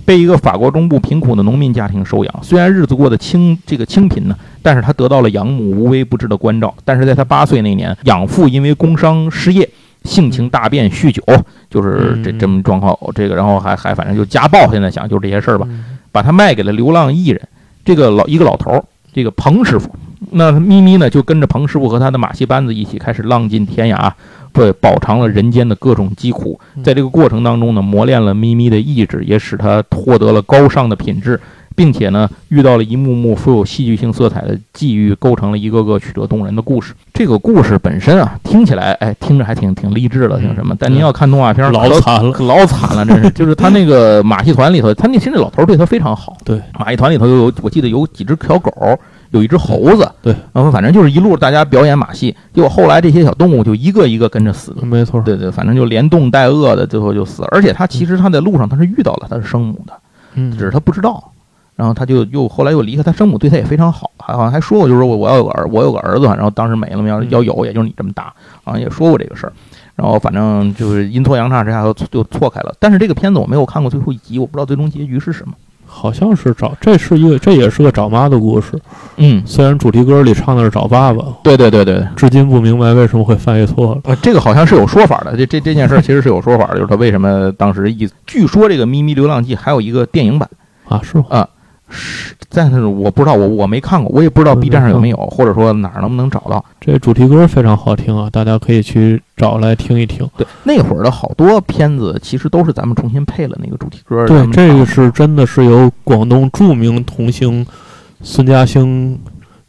[0.08, 6.74] 被一个法国中部贫苦的农民家庭收养，虽然日子过得清这个清贫呢，但是他得到了养母无微不至的关照。
[6.86, 9.70] 但是在他八岁那年，养父因为工伤失业，
[10.06, 11.22] 性情大变，酗酒，
[11.70, 12.98] 就是这这么状况。
[13.14, 15.68] 这个然后还还反正就家暴，现在想就是这些事儿吧，
[16.14, 17.42] 把他卖给了流浪艺人，
[17.84, 18.82] 这个老一个老头儿，
[19.12, 19.94] 这个彭师傅。
[20.32, 24.10] 那咪咪呢，就跟着彭师傅和他的马戏班子一起开始浪尽天涯。
[24.58, 31.40] 对，饱尝了人间的各种疾苦，在这个过程当中呢，磨练了咪咪的意志，也使他获得了高尚的品质，
[31.76, 36.96] 并且呢，遇到了一幕幕富有戏剧性色彩的际遇，构成了一个个曲折动人的故事。
[37.14, 40.76] 这个故事本身啊，听起来，哎，听着还挺挺励志的，挺什么？
[40.80, 43.30] 但您要看动画片，老惨了，老惨了，真是。
[43.38, 46.36] 就是他那个马戏团里头，他那其实老头对他非常好。
[46.44, 48.72] 对，马戏团里头有，我记得有几只小狗。
[49.32, 57.48] 有一只猴子，对，然后反正就是一路大家表演马戏，结果后来这些小动物就一个一个跟着死，没错，对对，反正就连冻带饿的，最后就死了。
[57.52, 59.94] 而且他其实他在路上他是遇到了他的生母的，
[60.36, 61.32] 嗯，只是他不知道，
[61.76, 69.54] 然后他就又后来又离开他生母，对他也非常好，好像还说过，就是我我要有个儿，我有个儿子，然后当时没了，要要有，也就是你这么大，好像也说过这个事儿。
[69.96, 72.72] 然后反正就是阴错阳差之下就就错开了。
[72.80, 75.54] 但是这个片子我没有看过最后一集，我不知道最终结局是什么。
[76.00, 78.80] 好像是找，这是一个，这也是个找妈的故事。
[79.16, 81.26] 嗯，虽然主题歌里唱的是找爸爸。
[81.42, 84.02] 对对对对，至今不明白为什么会翻译错了。
[84.04, 85.36] 呃，这个好像是有说法的。
[85.36, 88.14] 这这这件事其实是有说法的，就是他为什么当时意思。
[88.28, 90.48] 据说这个《咪咪流浪记》还有一个电影版
[90.88, 91.02] 啊？
[91.04, 91.26] 是吗？
[91.30, 91.50] 啊。
[91.90, 96.64] 是，但是我不知道，我我没看过，我也不知道 B 站上有没有，或者说哪儿能不能找到。
[96.80, 100.30] 这主题歌非常好听啊，大家可以去找来听一听。
[100.38, 104.26] 对，那会儿的好多片子其实都是咱们重新配了那个主题歌。
[104.28, 107.66] 对，这个是真的是由广东著名童星
[108.22, 109.18] 孙嘉欣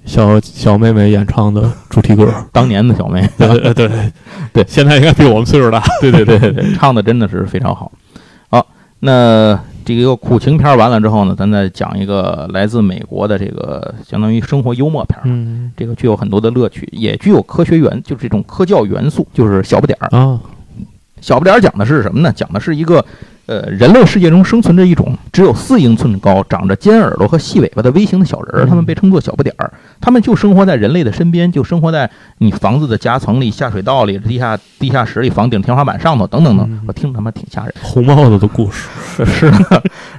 [0.05, 2.33] 小小妹妹演唱的主题歌。
[2.53, 4.12] 当年的小妹， 对对对
[4.53, 5.83] 对，现在应该比我们岁数大。
[6.01, 7.93] 对对对对，唱的真的是非常好。
[8.49, 8.66] 好，
[9.01, 9.59] 那。
[9.97, 15.18] 这个苦情片完了之后呢，咱再讲一个来自美国的这个相当于生活幽默片。
[15.24, 20.41] 嗯，这个具有很多的乐趣，也具有科学元，就是这种科教元素，就是小不点儿啊。
[21.20, 22.32] 小不点儿讲的是什么呢？
[22.32, 23.05] 讲的是一个。
[23.49, 29.73] 呃，人类世界中生存着一种只有四英寸高、长着尖耳朵和细尾巴的微型的小人儿，他们被称作小不点儿。
[30.03, 36.81] 他们就生活在人类的身边，就生活在你房子的夹层里、下水道里、地下地下室里、房顶天花板上头等等等。
[36.87, 37.75] 我听着他妈挺吓人。
[37.81, 38.87] 红帽子的故事
[39.25, 39.51] 是。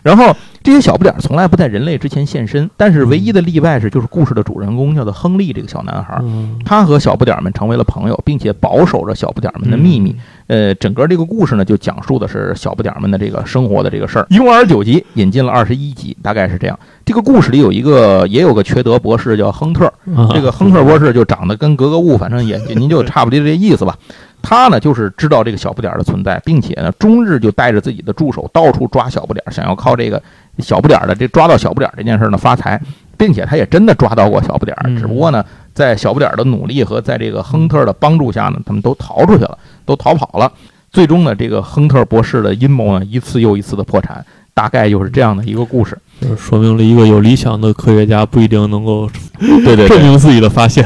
[0.02, 6.22] 然后这些小不点儿从来不在人类之前现身，但是唯一的例外是，就是故事的主人公叫做亨利这个小男孩，
[6.66, 10.16] 他和小不点儿们成为了朋友，并且保守着小不点儿们的秘密。
[10.48, 14.26] 呃，整个这个故事呢，就讲述的是小不点儿们的这个生活的这个事儿。
[14.30, 16.78] 一共二十九集，引进了二十一集，大概是这样。
[17.06, 19.92] 这个故事里有一个，也有个缺德博士叫亨特。
[20.34, 23.96] 这个亨特博士就长得跟格格巫，反正也您就 差不多这意思吧。
[24.42, 30.22] 他呢，就是知道这个小不点儿的存在，并且呢，终日就带着自己的助手到处抓小不点儿，想要靠这个
[30.62, 32.80] 小不点儿的这抓到小不点儿这件事呢发财，
[33.18, 35.44] 并且他也真的抓到过小不点儿，只不过呢。
[35.72, 40.52] 在小不点儿的努力和在这个亨特的帮助下呢，他们都逃出去了，都逃跑了。
[40.92, 45.98] 最终呢，这个亨特博士的阴谋呢，一次又一次的破产，大概就是这样的一个故事，
[46.38, 50.84] 说明了一个有理想的科学家不一定能够对对证明自己的发现。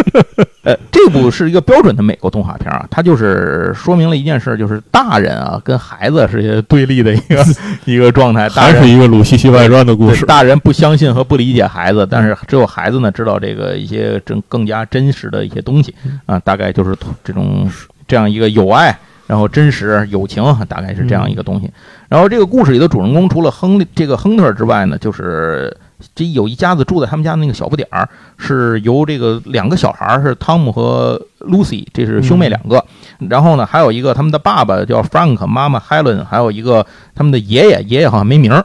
[0.66, 7.44] 呃，这部是一个标准的美国动画片啊，它就是说明了一件事，就是大人啊跟孩子是一个对立的一个
[7.86, 10.26] 一个状态，大 人还是一个鲁西西外传的故事。
[10.26, 15.94] 大人不相信和不理解孩子，但是只有孩子呢知道这个一些真更加真实的一些东西
[16.26, 17.70] 啊，大概就是这种
[18.08, 18.98] 这样一个友爱，
[19.28, 21.70] 然后真实友情，大概是这样一个东西。
[22.08, 25.72] 然后这个故事里的主人公除了亨利这个亨特之外呢，就是
[26.14, 32.84] 这有一家子住在他们家那个小不点儿，是由这个两个小孩儿是汤姆和 Lucy，这是兄妹两个。
[33.30, 38.64] 然后呢，还有一个他们的爸爸叫 Frank，妈妈 Helen，还有一个他们的爷爷，爷爷好像没名儿。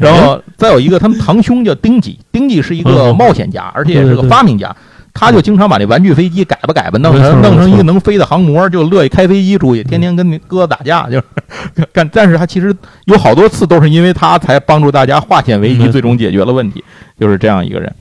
[0.00, 4.74] 然后再有一个他们堂兄叫丁吉，丁吉是一个嗯冒险家，而且也是个发明家。
[5.18, 12.08] 他就经常把那玩具飞机改吧改吧，弄成弄成一个能飞的航模，就乐意开飞机出去，天天跟那哥打架，就是 干。
[12.12, 12.74] 但是他其实
[13.06, 16.84] 有好多次都是因为他才帮助大家化险为夷，嗯最终解决了问题，
[17.18, 17.92] 就是这样一个人。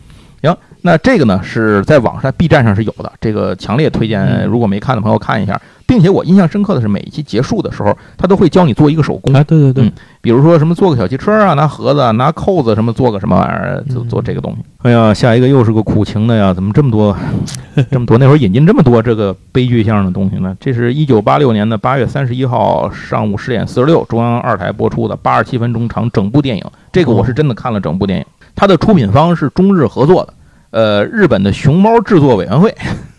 [0.43, 5.59] 行，那这个呢是在网上 B 站上是有的，这个强烈推荐，嗯如果没看的朋友看一下。
[5.87, 9.91] 并且我印象深刻的是，每一期结束的时候，他都会教你做一个手工，哎，对对对嗯，
[10.27, 14.57] 比如说什么做个小汽车啊，拿盒子啊，拿扣子什么做个什么玩意儿，做嗯做这个东西。
[14.83, 17.15] 哎呀，下一个又是个苦情的呀，怎么这么多，
[17.89, 18.17] 这么多？
[18.17, 20.53] 那会儿引进这么多这个悲剧性的东西呢？
[20.59, 26.63] 这是一九八六年的八月三十一号上午十点四十六，中央二台播出的八十七分钟长整部电影。
[26.91, 30.33] 这个我是真的看了整部电影，它的出品方是中日合作的。
[30.69, 32.73] 呃，日本的熊猫制作委员会，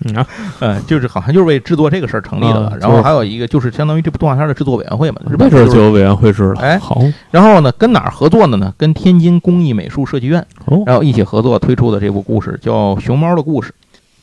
[0.05, 0.27] 嗯啊，
[0.61, 2.79] 呃，就是好像就是为制作这个事儿成立的吧啊。
[2.81, 6.61] 然后还有一个就是相当于这部动画片的制作委员会嘛，日本那阵儿就就是有委员会制的。
[6.61, 8.73] 哎好然后呢，跟哪儿合作的呢？
[8.77, 13.71] 跟天津工艺美术设计院，哦，然后一起合作推出的这部故事叫《熊猫的故事》。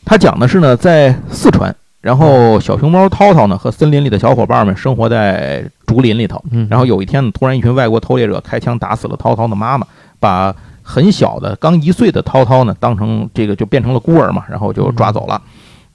[0.06, 6.44] 它讲的是呢，在四川，然后小熊猫涛涛呢和森林里的小伙伴们生活在竹林里头。
[6.52, 9.88] 嗯，然后有一天呢，突然一群外国偷猎者开枪打死了涛涛的妈妈，
[10.20, 10.56] 把
[10.88, 15.42] 很小的刚一岁的涛涛呢当成这个就变成了孤儿嘛，然后就抓走了。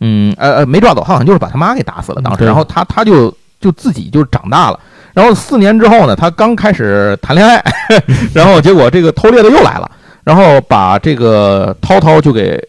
[0.01, 2.45] 嗯，呃呃，没抓走，好像就是把他妈给打死了当时。
[2.45, 4.80] 然后他他就就自己就长大了。
[5.14, 7.62] 然后四年之后呢，他刚开始谈恋爱，
[8.34, 9.91] 然后结果这个偷猎的又来了，
[10.24, 12.61] 然后把这个涛涛就给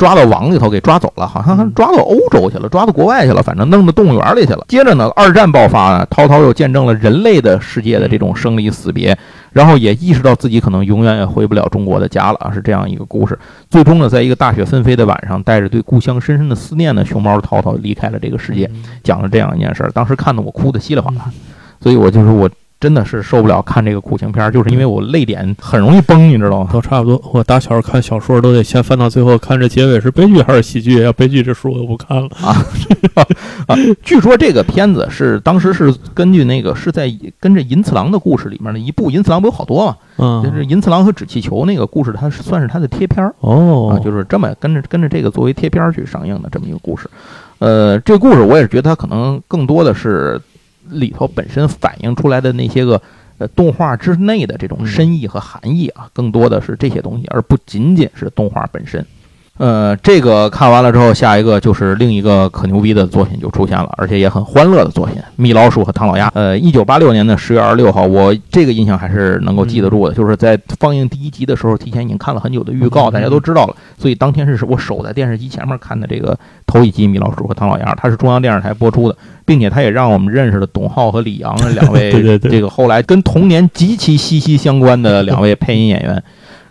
[0.00, 4.64] 抓到网里头给抓走了，好像还抓到欧洲去了，抓到国外去了，反正弄到动物园里去了。
[4.66, 9.14] 接着呢，二战爆发呢，涛涛又见证了人类的世界的这种生离死别，
[9.52, 13.38] 然后也意识到自己可能永远也回不了中国的家了啊，是这样一个故事。
[13.68, 18.64] 最终呢，在一个大雪纷飞的晚上，带着对故乡深深的思念呢，熊猫涛涛离开了这个世界。
[18.72, 21.30] 嗯讲了这样一件事儿，当时看得我哭得稀里哗啦，
[21.82, 22.48] 所以我就是我
[22.80, 26.70] 真的是受不了看这个苦情片儿，就是因为我泪点很容易崩，你知道吗？
[26.72, 27.22] 都差不多。
[27.30, 31.02] 我打小看小说都得先翻到最后，看这结尾是悲剧还是喜剧。
[31.02, 32.28] 要悲剧，这书我就不看了。
[33.68, 47.10] 啊，据说这个片子是当时是根据那个是在跟着银次郎的故事里面的一部，银次郎不有好多嘛，嗯，就是银次郎和纸气球那个故事，它是算是它的贴片儿哦啊，，就是这么跟着跟着这个作为贴片儿去上映的这么一个故事。
[47.58, 50.40] 呃，这个故事我也是觉得它可能更多的是
[50.90, 53.00] 里头本身反映出来的那些个
[53.38, 59.04] 呃动画之内的这种深意和含义啊，更多的是这些东西，而不仅仅是动画本身。
[59.58, 66.28] 呃，这个看完了之后，下一个就是另一个可牛逼的作品就出现了，而且也很欢乐的作品《米老鼠和唐老鸭》。
[66.32, 76.34] 呃，一九八六年的十月二十六号，我这个印象还是能够记得住的，就是在放映第一集的时候，提前已经看了很久的预告，嗯大家都知道了，所以当天是我守在电视机前面看的这个
[76.66, 86.22] 头一集《米老鼠和唐老鸭》，它是中央电视台播出的，并且它也让我们认识了董浩和李阳两 位对对对这个后来跟童年极其息息相关的两位配音演员。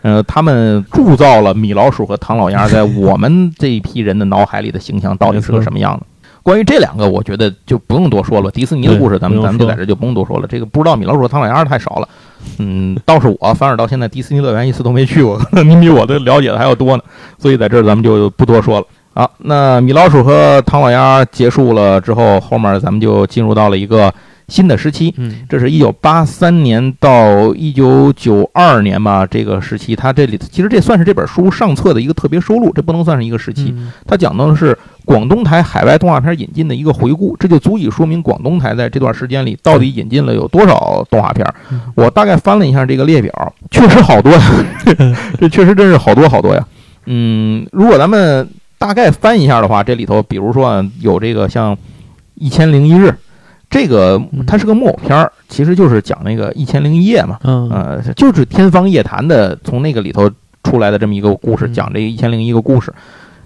[0.02, 6.06] 呃，他们铸造了米老鼠和唐老鸭在我们这一批人的脑海里的形象到底是个什么样的。
[6.41, 8.50] 关于这两个，我觉得就不用多说了。
[8.50, 10.47] 迪士尼的故事，咱们咱们就在这就不用多说了。
[10.47, 12.08] 这个不知道米老鼠和唐老鸭太少了，
[12.60, 17.04] 嗯，倒是我，反而到现在迪士尼乐园一次都没去过，你比我的了解的还要多呢。
[17.38, 18.86] 所以在这儿咱们就不多说了。
[19.14, 24.12] 好，那米老鼠和唐老鸭结束了之后，后面咱们就进入到了一个
[24.50, 25.14] 新的时期。
[25.18, 33.74] 嗯，这是一九八三年到一九九二年吧，这个时期，它这里其实这算是这本书上册的一个特别收录，这不能算是一个时期。
[33.78, 41.82] 嗯它讲的是广东台海外动画片引进的一个回顾，这就足以说明广东台在这段时间里到底引进了有多少动画片嗯。
[41.95, 44.41] 我大概翻了一下这个列表，确实好多呀，
[45.39, 46.66] 这确实真是好多好多呀。
[47.06, 48.47] 嗯，如果咱们
[48.78, 51.76] 大概翻一下的话，这里头比如说啊有这个像
[52.36, 53.08] 《一千零一日》，
[53.70, 57.38] 这个它是个木偶片儿，其实就是讲那个一千零一夜嘛。
[57.43, 60.30] 嗯呃，就是天方夜谭的从那个里头
[60.63, 62.93] 出来的这么一个故事，嗯讲这一千零一个故事。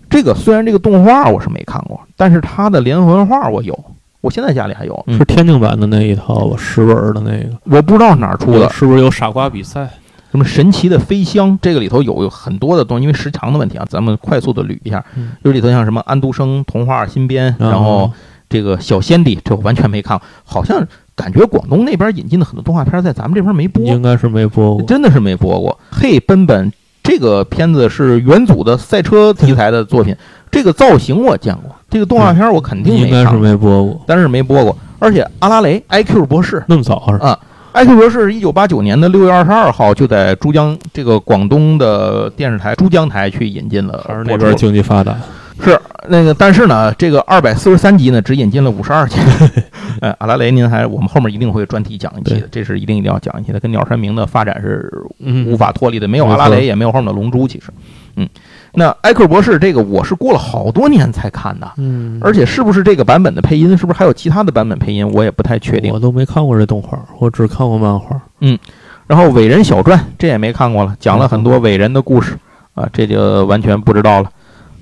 [0.09, 3.77] 这个虽然这个动画我是没看过，但是它的连环画我有，
[4.21, 5.03] 我现在家里还有。
[5.07, 9.89] 嗯是天津版的那一套吧，十本儿的那个我不知道哪儿出的，是不是有傻瓜比赛？
[10.31, 15.03] 什么神奇的飞箱，这个里头有有很多的东西，因为时长的问题啊，咱们快速的捋一下。
[15.15, 18.11] 嗯就是里头像什么安徒生童话新编，啊然后
[18.53, 20.85] 这个小仙帝，这我完全没看过，好像
[21.15, 24.85] 感觉广东那边引进的很多动画片在咱们这边没播，应该是没播过。
[24.85, 25.79] 真的是没播过。
[25.89, 30.15] 嘿，奔奔这个片子是元祖的赛车题材的作品，
[30.51, 34.77] 这个造型我见过，这个动画片我肯定应该是没播过，但是没播过。
[34.99, 36.97] 而且阿拉蕾 IQ 博士那么早？
[37.19, 37.37] 啊
[37.73, 45.17] ，IQ 博士一九八九年的六月二十二号就在珠江这个广东的电视台珠江台去引进了还是那边经济发达？
[45.61, 49.17] 是那个，但是呢，这个二百四十三集呢，只引进了五十二集。
[50.01, 57.47] 哎，阿拉蕾，您还我们后面一定会专题讲一期的，这是一定一定要讲一期的，跟鸟山明的发展是嗯无法脱离的，没有阿拉蕾，也没有后面的龙珠。
[57.47, 57.67] 其实，
[58.15, 58.27] 嗯，
[58.73, 65.99] 那艾克博士这个我是过了好多年才看的，嗯，而且是不是这个版本的配音，是不是还有其他的版本配音，我也不太确定我。
[65.99, 68.19] 都没看过这动画，我只看过漫画。
[68.41, 68.57] 嗯
[69.05, 72.37] 然后伟人小传这也没看过了，讲了很多伟人的故事
[72.73, 74.29] 啊，这就完全不知道了。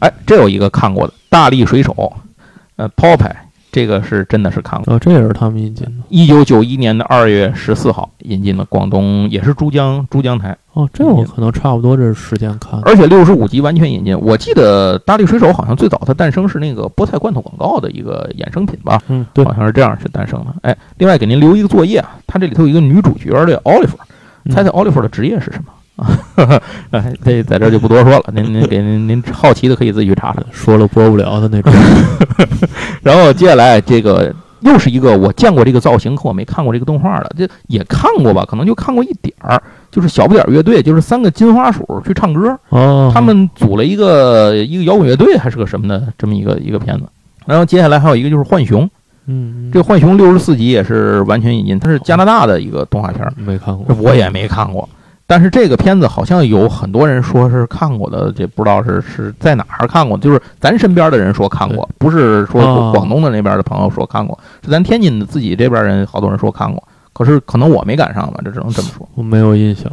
[0.01, 1.93] 哎，这有一个看过的《大力水手》，
[2.75, 3.35] 呃，Popeye，
[3.71, 4.95] 这个是真的是看过。
[4.95, 6.03] 哦，这也是他们引进的。
[6.09, 12.81] 一九九一年的二月十四号引进的广东，也是珠江珠江台，哦，这我可能差不多这时间看。
[12.83, 14.19] 而且六十五集完全引进。
[14.19, 20.55] 我记得《大力水手》好像最早它诞生是那个菠菜罐头广告的一个衍生品吧，嗯，对好，像是这样是诞生的。
[20.63, 23.95] 哎，另外给您留一个作业啊，它这里头有一个女主角的奥利弗，
[24.45, 25.71] 嗯猜猜奥利弗的职业是什么？
[25.71, 25.77] 啊，
[26.91, 30.43] 哎， 这在这就不多说了，您您给您您好奇的可以自己去查查。
[30.51, 31.71] 说了播不了的那种。
[33.01, 38.45] 然后接下来这个又是一个我见过这个造型，可我没看过这个动画的，这也看过吧？
[38.47, 47.05] 可能就看过一点儿，就是小不点儿乐队，就是三个金花鼠去唱歌，哦，他们组了一个一个摇滚乐队还是个什么的这么一个一个片子。
[47.45, 48.87] 然后接下来还有一个就是浣熊，
[49.25, 54.87] 嗯，这浣熊六十四集也是完全引进，它是加拿大的一个动画片，没看过，我也没看过。
[55.31, 69.07] 但是这个片子好像有很多人说是看过的，这不知道是是在哪儿看过，就是咱身边的人说看过，不是说哦广东的那边的朋友说看过，是咱天津的自己这边人好多人说看过，可是可能我没赶上吧，这只能这么说。
[69.15, 69.89] 我没有印象。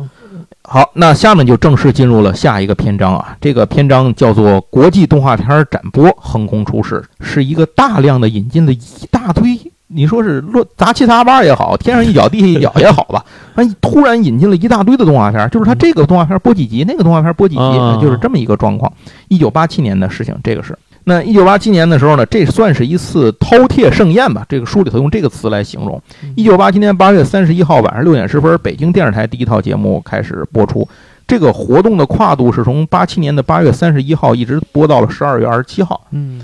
[0.65, 8.81] 好，那下面就正式进入了下一个篇章啊，这个篇章叫做“国际动画片展播横空出世”，是一个大量的引进的一
[9.13, 9.57] 大堆。
[9.91, 13.25] 你说是乱杂七杂八也好，天上一脚地下一脚也好吧，
[13.59, 18.93] 哎，突然引进了一大堆的动画片，就是它这个动画片播几集，那个动画片播几集，啊就是这么一个状况。
[19.27, 20.79] 一九八七年的事情，这个是。
[21.03, 24.47] 那一九八七年的时候呢，这算是一次饕餮盛宴吧？
[24.49, 26.01] 这个书里头用这个词来形容。
[26.37, 30.87] 一九八七年八月三十一号晚上六点十分，北京电视台第一套节目开始播出。
[31.27, 36.01] 这个活动的跨度是从八七年的八月三十一号一直播到了十二月二十七号。
[36.11, 36.41] 嗯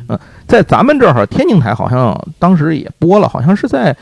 [0.46, 3.96] 在咱们这儿，天津台好像当时也播了，好像是在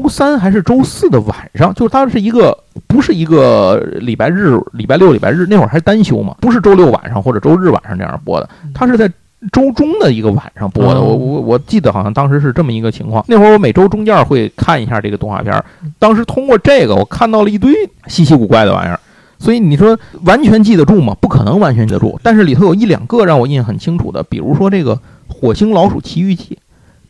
[0.00, 9.10] 周三还是周四的晚上，就是它是一个不是一个礼拜日、礼拜六、礼拜日那会儿还单休嘛，不是周六晚上或者周日晚上这样播的，它是在。
[9.50, 13.24] 周中的一个晚上播的，哦我我我记得好像当时是这么一个情况。
[13.26, 15.64] 那会儿我每周中间会看一下这个动画片儿，
[15.98, 17.74] 当时通过这个我看到了一堆
[18.06, 19.00] 稀奇古怪的玩意儿，
[19.40, 21.16] 所以你说完全记得住吗？
[21.20, 24.94] 不可能完全记得住，但是里头有一两个让我印象很清楚的，比如说这个
[25.26, 26.56] 《火星老鼠奇遇记》，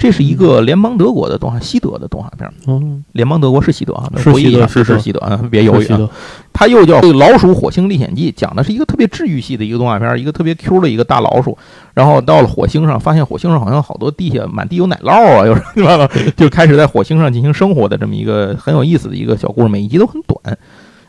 [0.02, 2.52] 这是一个联邦德国的动画，西德的动画片儿。
[2.66, 2.82] 哦，
[3.12, 6.10] 联邦德国是西德啊，是西德是是西德啊，别犹豫啊。
[6.52, 11.56] 它又叫《老鼠火星历险记》，讲的是一个特别治愈系的一个动画片儿，一个特别 Q 的一个大老鼠，
[11.94, 20.58] 然后到了火星上，发现火星上好像好多地下满地有奶酪啊，有什么 就开始在火星上进行生活的这么一个很有意思的一个小故事，每一集都很短。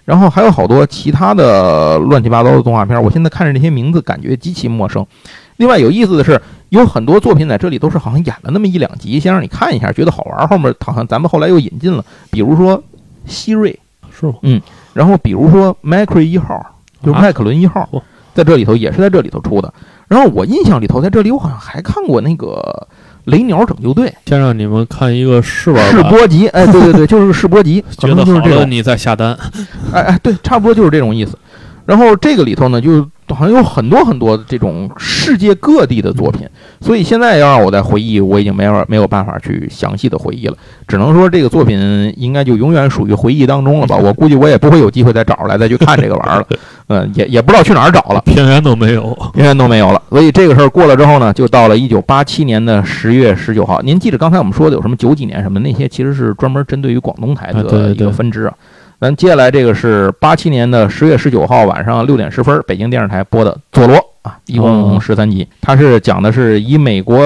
[0.05, 5.03] 然后还有好多其他的乱七八糟的动画片儿，我现在看着这些名字感觉极其陌生。
[5.63, 12.83] 另外有意思的是，有很多作品在这里都是好像演了那么一两集，先让你看一下，觉得好玩儿，后面好像咱们后来又引进了，比如说
[13.25, 13.79] 希瑞，
[14.11, 14.33] 是吗？
[14.93, 16.61] 然后比如说麦克瑞一号，
[17.01, 18.01] 就是啊麦克伦一号嚯，
[18.33, 19.73] 在这里头也是在这里头出的。
[20.09, 22.85] 然后我印象里头，在这里我好像还看过那个
[23.23, 29.33] 雷鸟拯救队先让你们看一个试玩，试播集，哎，对对对， 就是试播集，可觉得好了能就是这种，你再下单。
[29.93, 31.39] 哎哎，对，差不多就是这种意思。
[31.85, 36.47] 然后这个里头呢，就好像有很多很多的这种世界各地的作品，
[36.79, 40.55] 所以现在要让我再回忆，我已经没法没有办法去详细的回忆了，
[40.87, 43.97] 只能说这个作品应该就永远属于回忆当中了吧。
[43.97, 46.47] 我估计我也不会有机会再找出来再去看这个玩意儿了，
[46.87, 48.21] 嗯，也也不知道去哪儿找了。
[48.25, 49.13] 片源都没有。
[49.33, 50.01] 片源都没有了。
[50.09, 53.81] 所以这个事儿过了之后呢，就到了一九八七年的十月十九号。
[53.81, 58.53] 您记着刚才我们说的有什么九几年什么那些，其实是专门针对于广东台的一个分支啊。
[59.03, 65.45] 咱接下来这个是八七年的十月十九号晚上六点十分，北京电视台播的《佐罗》啊，一共哦十三集。
[65.59, 67.21] 它是讲的是以美国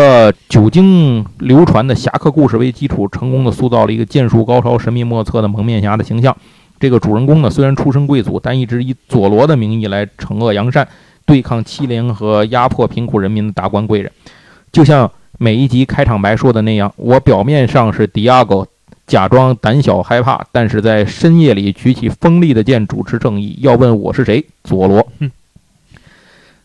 [0.49, 6.35] 久经流传的侠客故事为基础，成功的塑造了一个剑术高超、神秘莫测的蒙面侠的形象。
[6.79, 10.87] 这个主人公呢，虽然出身贵族，但一直以佐罗的名义来惩恶扬善，
[11.27, 14.11] 对抗欺凌和压迫贫苦人民的达官贵人。
[14.71, 18.65] 就像每一集开场白说的那样，我表面上是迪亚哥，
[19.07, 23.57] 假装胆小害怕，但是在深夜里举起锋利的剑，主持正义。
[23.61, 25.07] 要问我是谁，佐罗。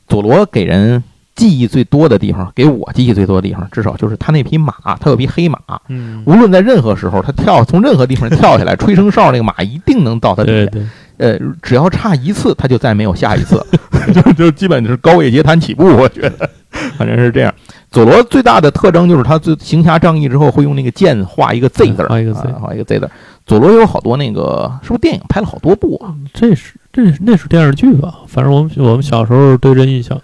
[0.08, 1.02] 佐罗给人
[1.36, 5.58] 记忆最多的地方，给我记忆最多的地方，至少就是他那匹马，他有匹黑马。
[5.88, 10.70] 嗯，无论在任何时候，他跳从任何地方跳下来，吹声哨，那个马一定能到他底下。
[10.70, 10.86] 对对，
[11.18, 13.64] 呃，只要差一次，他就再没有下一次，
[14.12, 15.86] 就就基本就是高位截瘫起步。
[15.86, 16.50] 我觉得，
[16.98, 17.54] 反正是这样。
[17.92, 23.10] 佐罗最大的特征就是他最行侠仗义之后会用那个剑画一个 Z 字儿，画一个 Z 啊画一个 Z 字儿。
[23.46, 26.12] 佐罗有好多那个，是不是电影拍了好多部啊？
[26.32, 28.20] 这是这是那是电视剧吧？
[28.26, 30.20] 反正我们我们小时候对这印象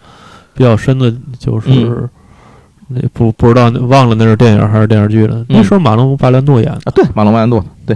[0.54, 1.68] 比较深的就是。
[1.70, 2.08] 嗯
[2.90, 5.44] 那不不知道忘了那是电影还是电视剧了。
[5.46, 7.94] 那时候马龙·巴兰诺演的，啊，对，马龙·白兰度，对。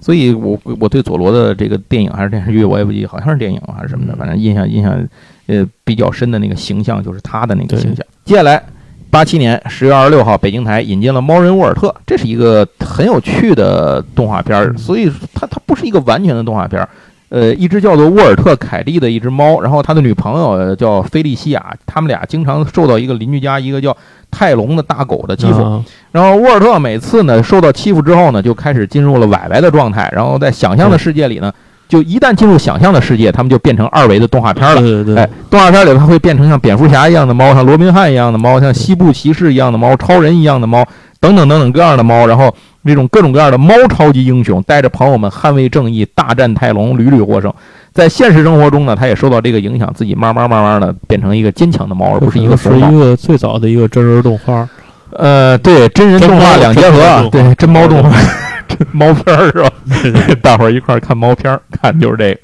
[0.00, 5.06] 所以我我对佐罗的这个电影还是电视剧，我也不记，好像是电影还是什么的，嗯反正印象印象
[5.48, 8.06] 呃比较深的那个形象就是他的那个形象。
[8.24, 8.64] 接下来，
[9.10, 16.88] 八七年十月二十六号，北京台引进了《猫人沃尔特》，这是一个很有趣的动画片儿，嗯所以它它不是一个完全的动画片儿。
[17.28, 23.94] 呃，一只叫做沃尔特·凯利的一只猫，然后他的女朋友叫菲利西亚，他们俩经常受到一个邻居家一个叫
[24.30, 25.60] 泰隆的大狗的欺负。
[25.60, 31.52] 啊然后沃尔特每次呢受到欺负之后呢，就开始进入了崴歪的状态，然后在想象的世界里呢，
[31.88, 34.80] 就一旦进入想象的世界，他们就变成二维的动画片了。
[34.80, 40.84] 对对对，哎，动画片里它会变成像蝙蝠侠一样的猫，像罗宾汉一样的猫，像西部骑士一样的猫，超人一样的猫，
[41.20, 47.52] 等等等等各样的猫，然后这种各种各样的猫超级英雄带着朋友们捍卫正义，大战泰隆，屡屡获胜。
[47.92, 52.80] 在现实生活中呢，他也受到这个影响，自己慢慢慢慢的变成一个坚强的猫，而不是一个是一。
[52.98, 54.68] 个最早的一个真人动画，
[55.12, 58.20] 呃，对，真人动画两结合啊，对，真猫动画，真
[58.92, 59.70] 猫片儿是吧？
[60.42, 62.40] 大伙儿一块儿看猫片儿，看就是这个。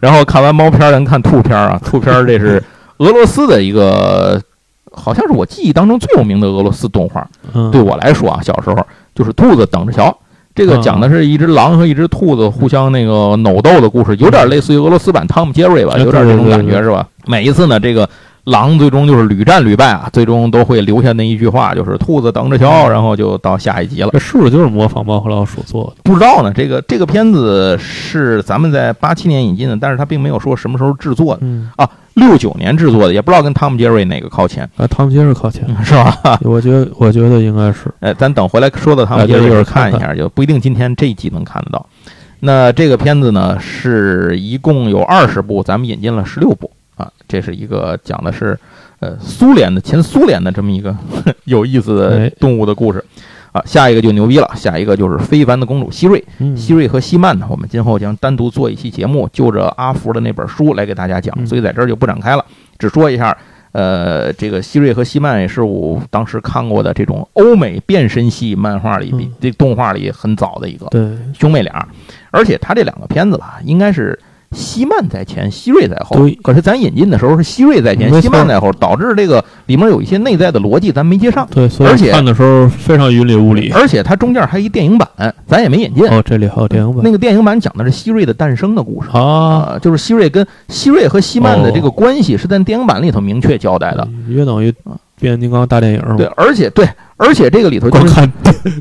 [0.00, 2.62] 然后看完猫片儿，咱看兔片儿啊，兔片儿这是
[2.98, 4.40] 俄罗斯的一个，
[4.92, 7.26] 好像是我记忆当中最有名的俄罗斯动画。
[7.52, 8.76] 嗯，对我来说啊，小时候
[9.14, 10.16] 就是兔子等着瞧。
[10.54, 17.04] 这个讲的是一只狼和一只兔子互相那个扭斗的故事，有点类似于俄罗斯版汤姆杰瑞吧，哎有点这种感觉是吧？
[17.26, 18.08] 每一次呢，这个
[18.44, 24.10] 狼最终就是屡战屡败啊，最终都会留下那一句话，就是兔子等着瞧，然后就到下一集了。
[24.12, 26.02] 这是不是就是模仿猫和老鼠做的？
[26.02, 31.70] 不知道呢，这个这个片子是咱们在八七年引进的，但是它并没有说什么时候制作的，嗯，
[32.14, 36.38] 六九年制作的，也不知道跟汤姆杰瑞哪个靠前，啊，汤姆杰瑞靠前， 是吧？
[36.42, 41.86] 我觉得我觉得应该是，哎，咱等回来说到汤姆杰瑞一会儿看一下，就不一定今天这一集能看得到。
[42.40, 47.10] 那这个片子呢，是一共有二十部，咱们引进了十六部啊。
[47.26, 48.58] 这是一个讲的是
[49.00, 50.94] 呃苏联的前苏联的这么一个
[51.44, 53.04] 有意思的哎动物的故事
[53.52, 53.62] 啊。
[53.64, 56.22] 下一个就牛逼了，下一个就是非凡的公主希瑞。
[56.38, 62.44] 嗯，希瑞和希曼呢，我们今后将单独做一期节目，就着阿福的那本书来给大家讲，嗯所以在这儿就不展开了，
[62.78, 63.36] 只说一下。
[63.72, 71.02] 呃，这个希瑞和希曼也是我当时看过的这种欧美变身系漫画里比嗯这动画里很早的一个对，
[71.36, 71.88] 兄妹俩，
[72.30, 74.16] 而且他这两个片子吧，应该是
[74.54, 76.38] 希曼在前，希瑞在后对。
[76.42, 83.70] 可是咱引进的时候是希瑞在前，没错希曼在后，导致这个里面有一些内在的逻辑咱没接上，对，所而且以看的时候非常云里雾里。
[83.72, 85.08] 而且它中间还有一电影版，
[85.46, 86.06] 咱也没引进。
[86.08, 89.08] 哦，这里还有电影版那个电影版讲的是希瑞的诞生的故事。
[89.12, 94.08] 啊，啊，就是希瑞跟希瑞和希曼的这个关系是在电影版里头明确交代的。
[94.28, 94.72] 约等于
[95.18, 96.86] 变形金刚大电影嘛对，而且对，
[97.16, 98.32] 而且这个里头就是， 光看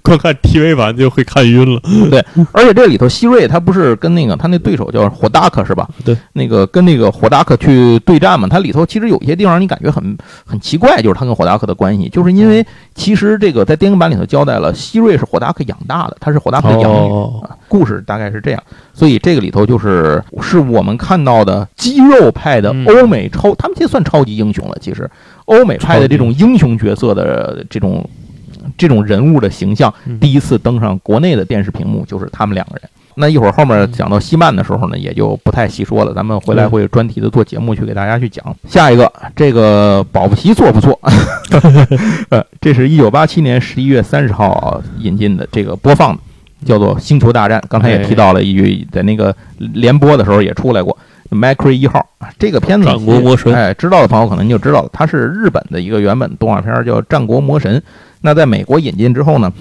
[0.04, 1.82] 光看 TV 版就会看晕了。
[2.10, 5.88] 对而且这里头希瑞他不是跟那个他那对手叫火达克是吧？
[6.04, 12.66] 对，那个跟那个火达克去对战嘛，他里头其实有一些地方你感觉很很奇怪，就是他跟火达克的关系，就是因为
[12.96, 17.10] 其实这个在电影版里头交代了，希瑞是火达克养大的，他是火达克的养女。
[17.10, 18.64] 哦，啊，故事大概是这样，
[18.94, 24.78] 所以这个里头就是是我们看到的肌肉派的嗯欧美超，他们这算超级英雄了。
[24.82, 25.10] 其实，
[25.46, 28.08] 欧美派的这种英雄角色的这种
[28.78, 32.90] 这种人物的形象，嗯第一次登上国内的电视屏幕就是他们两个人。
[33.16, 38.44] 那一会儿后面讲到西曼的时候呢，也就不太细说了，咱们回来嗯会专题的做节目去给大家去讲。
[38.68, 41.00] 下一个，这个保不齐做不错？
[42.30, 46.22] 呃，这是一九八七年十一月三十号引进的这个播放的。
[46.66, 50.98] 叫做《星球大战》，刚才也提到了一句，在那个联播的时候也出来过。
[51.30, 57.78] Macri 一号啊，这个片子战国魔神哎，知道的朋友可能就知道了，它是日本的一个原本动画片，叫《战国魔神》。
[58.24, 59.52] 那在美国引进之后呢，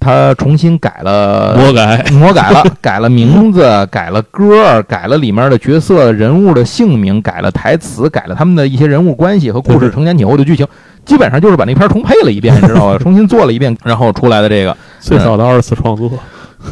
[0.00, 10.66] 他重新改了魔改， 魔改了， 改了名字，改了歌儿，改了里面的角色人物的姓名，改了台词，改了他们的一些人物关系和故事承前启后的剧情，
[11.04, 12.98] 基本上就是把那片儿重配了一遍，你知道吧？
[13.02, 16.10] 重新做了一遍，然后出来的这个，最早的二次创作，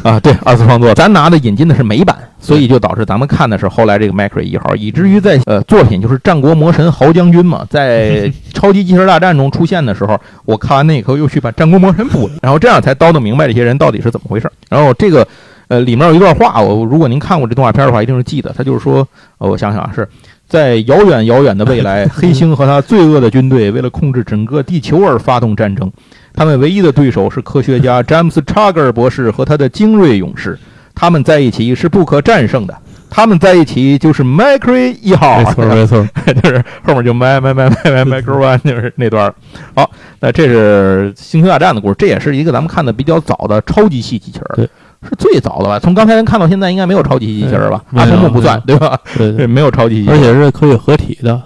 [0.03, 14.51] 啊，对，二次创作，咱拿的引进的是美版，所以就导致咱们看的是后来这个 Macri 一号，以至于在呃作品就是战国魔神豪将军嘛，在 超级机器人大战中出现的时候，我看完那以后又去把战国魔神补了，然后这样才叨叨明白这些人到底是怎么回事。
[14.69, 15.25] 然后这个
[15.69, 19.07] 呃里面有一段话，我如果您看过这动画片的话，一定是记得，他就是说，
[19.37, 20.07] 呃我想想啊，是
[20.47, 25.89] 在遥远遥远的未来， 黑星和他罪恶的军队为了控制整个地球而发动战争。
[26.37, 30.55] 他们唯一的对手是科学家詹姆斯·查格尔博士和他的精锐勇士，
[30.93, 32.77] 他们在一起是不可战胜的。
[33.09, 36.07] 他们在一起就是 Macri 一号，没错 没错，
[36.43, 39.33] 就是后面就 Mac Mac Mac Mac Macri One 就是那段。
[39.73, 44.69] 好，那这是星球大战的故事，这也是一个咱们看的比较早的超级系机器人，对，
[45.09, 45.79] 是最早的吧？
[45.79, 47.81] 从刚才能看到现在，应该没有超级系机器人吧？
[47.89, 48.99] 没有阿童木不算，对吧？
[49.17, 50.19] 对没有超级系机器而。
[50.19, 51.41] 且是可以合体的，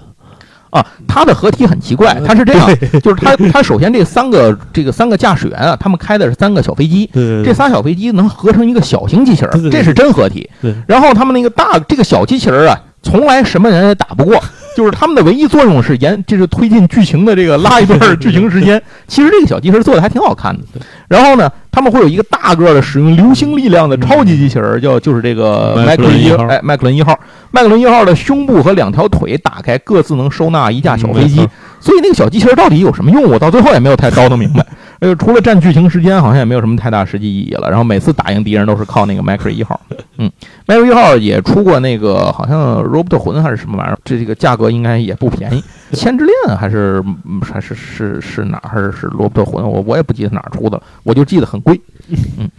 [0.71, 2.67] 啊，它的合体很奇怪，它是这样，
[3.03, 7.09] 就是它它首先这三个这个三个驾驶员啊，他们开的是三个小飞机，
[7.45, 10.49] 这仨小飞机能合成一个小型机器人这是真合体。
[10.61, 14.41] 对然后他们那个大这个小机器人啊，从来什么人也打不过，
[14.75, 18.81] 就是他们的唯一作用是延，就是推进剧情的这个拉一段剧情时间。
[19.07, 20.63] 其实这个小机器人做的还挺好看的。
[21.09, 27.17] 然后呢，他们会有一个大个儿的使用流星力量的超级机器人儿，叫就是这个麦麦克伦一号哎麦克伦一号，
[27.51, 31.37] 麦克伦一号的胸部和两条腿打开，各自能收纳一架小飞机。
[31.79, 33.23] 所以那个小机器人到底有什么用？
[33.23, 34.63] 我到最后也没有太叨叨明白。
[34.99, 37.67] 呃，除了占剧情时间，好像也没有什么太大实际意义了。
[37.69, 39.79] 然后每次打赢敌人都是靠那个 Macri 一号。
[40.19, 40.29] 嗯
[40.67, 45.63] ，Macri 一号也出过那个好像 Robot 魂还是什么玩意儿，这这个价格应该也不便宜。
[45.95, 49.63] 千之恋还是嗯还是是是哪儿还是是罗伯特魂？
[49.63, 51.79] 我我也不记得哪儿出的，我就记得很贵。
[52.37, 52.49] 嗯，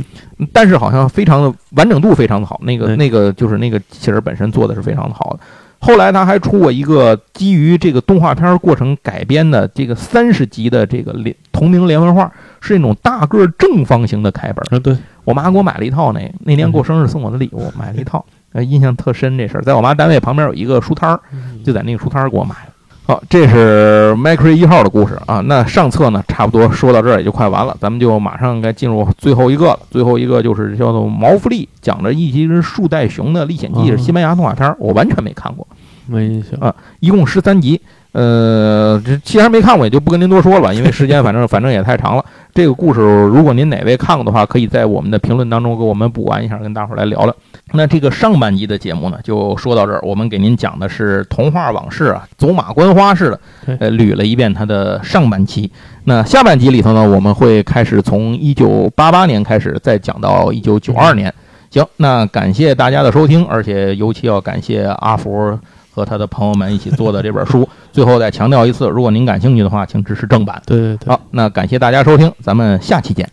[0.53, 5.41] 但是好像非常的完整度非常的好，那个那个就是那个机器人本身做的是非常的好的。
[5.85, 12.30] 后来他还出过一个基于这个动画片过程改编的这个三十集的这个连同名连环画，
[12.61, 14.64] 是那种大个儿正方形的开本。
[14.70, 19.62] 啊对，我妈给我买了一套，那那年过生日送我的礼物， 买了一套，呃，印象特深这事儿。
[19.62, 21.20] 在我妈单位旁边有一个书摊儿，
[21.64, 22.71] 就在那个书摊儿给我买的。
[23.05, 25.40] 好，这是 Macri 一号的故事啊。
[25.40, 29.78] 那上册呢，差不多说到这儿也就快完了，咱们就马上该进入最后一个了。
[29.90, 35.66] 最后一个就是叫做毛福利，讲着一只树袋熊的历险记，是西班牙动画片儿，我完全没看过。
[36.07, 37.80] 没印象啊一共十三集。
[38.12, 42.24] 呃，这既然没看过，也就不跟您多说了， 因为时间反正反正也太长了。
[42.54, 47.34] 这个故事，如果您哪位看过的话，可以在我们的评论当中给我们补完一下，跟大伙儿来聊聊。
[47.72, 49.98] 那这个上半集的节目呢，就说到这儿。
[50.02, 53.40] 我们给您讲的是童话往事啊，走马观花似的，
[53.80, 55.72] 呃，捋了一遍它的上半期。
[56.04, 61.32] 那下半集里头呢，我们会开始从一九八八年开始，再讲到一九九二年。
[61.70, 65.58] 行，那感谢大家的收听，而且尤其要感谢阿福
[65.93, 67.68] 和他的朋友们一起做的这本书。
[67.93, 70.61] 最后再强调一次，如果您感兴趣的话，请支持正版。
[70.64, 73.28] 对对对，好，那感谢大家收听，咱们下期见。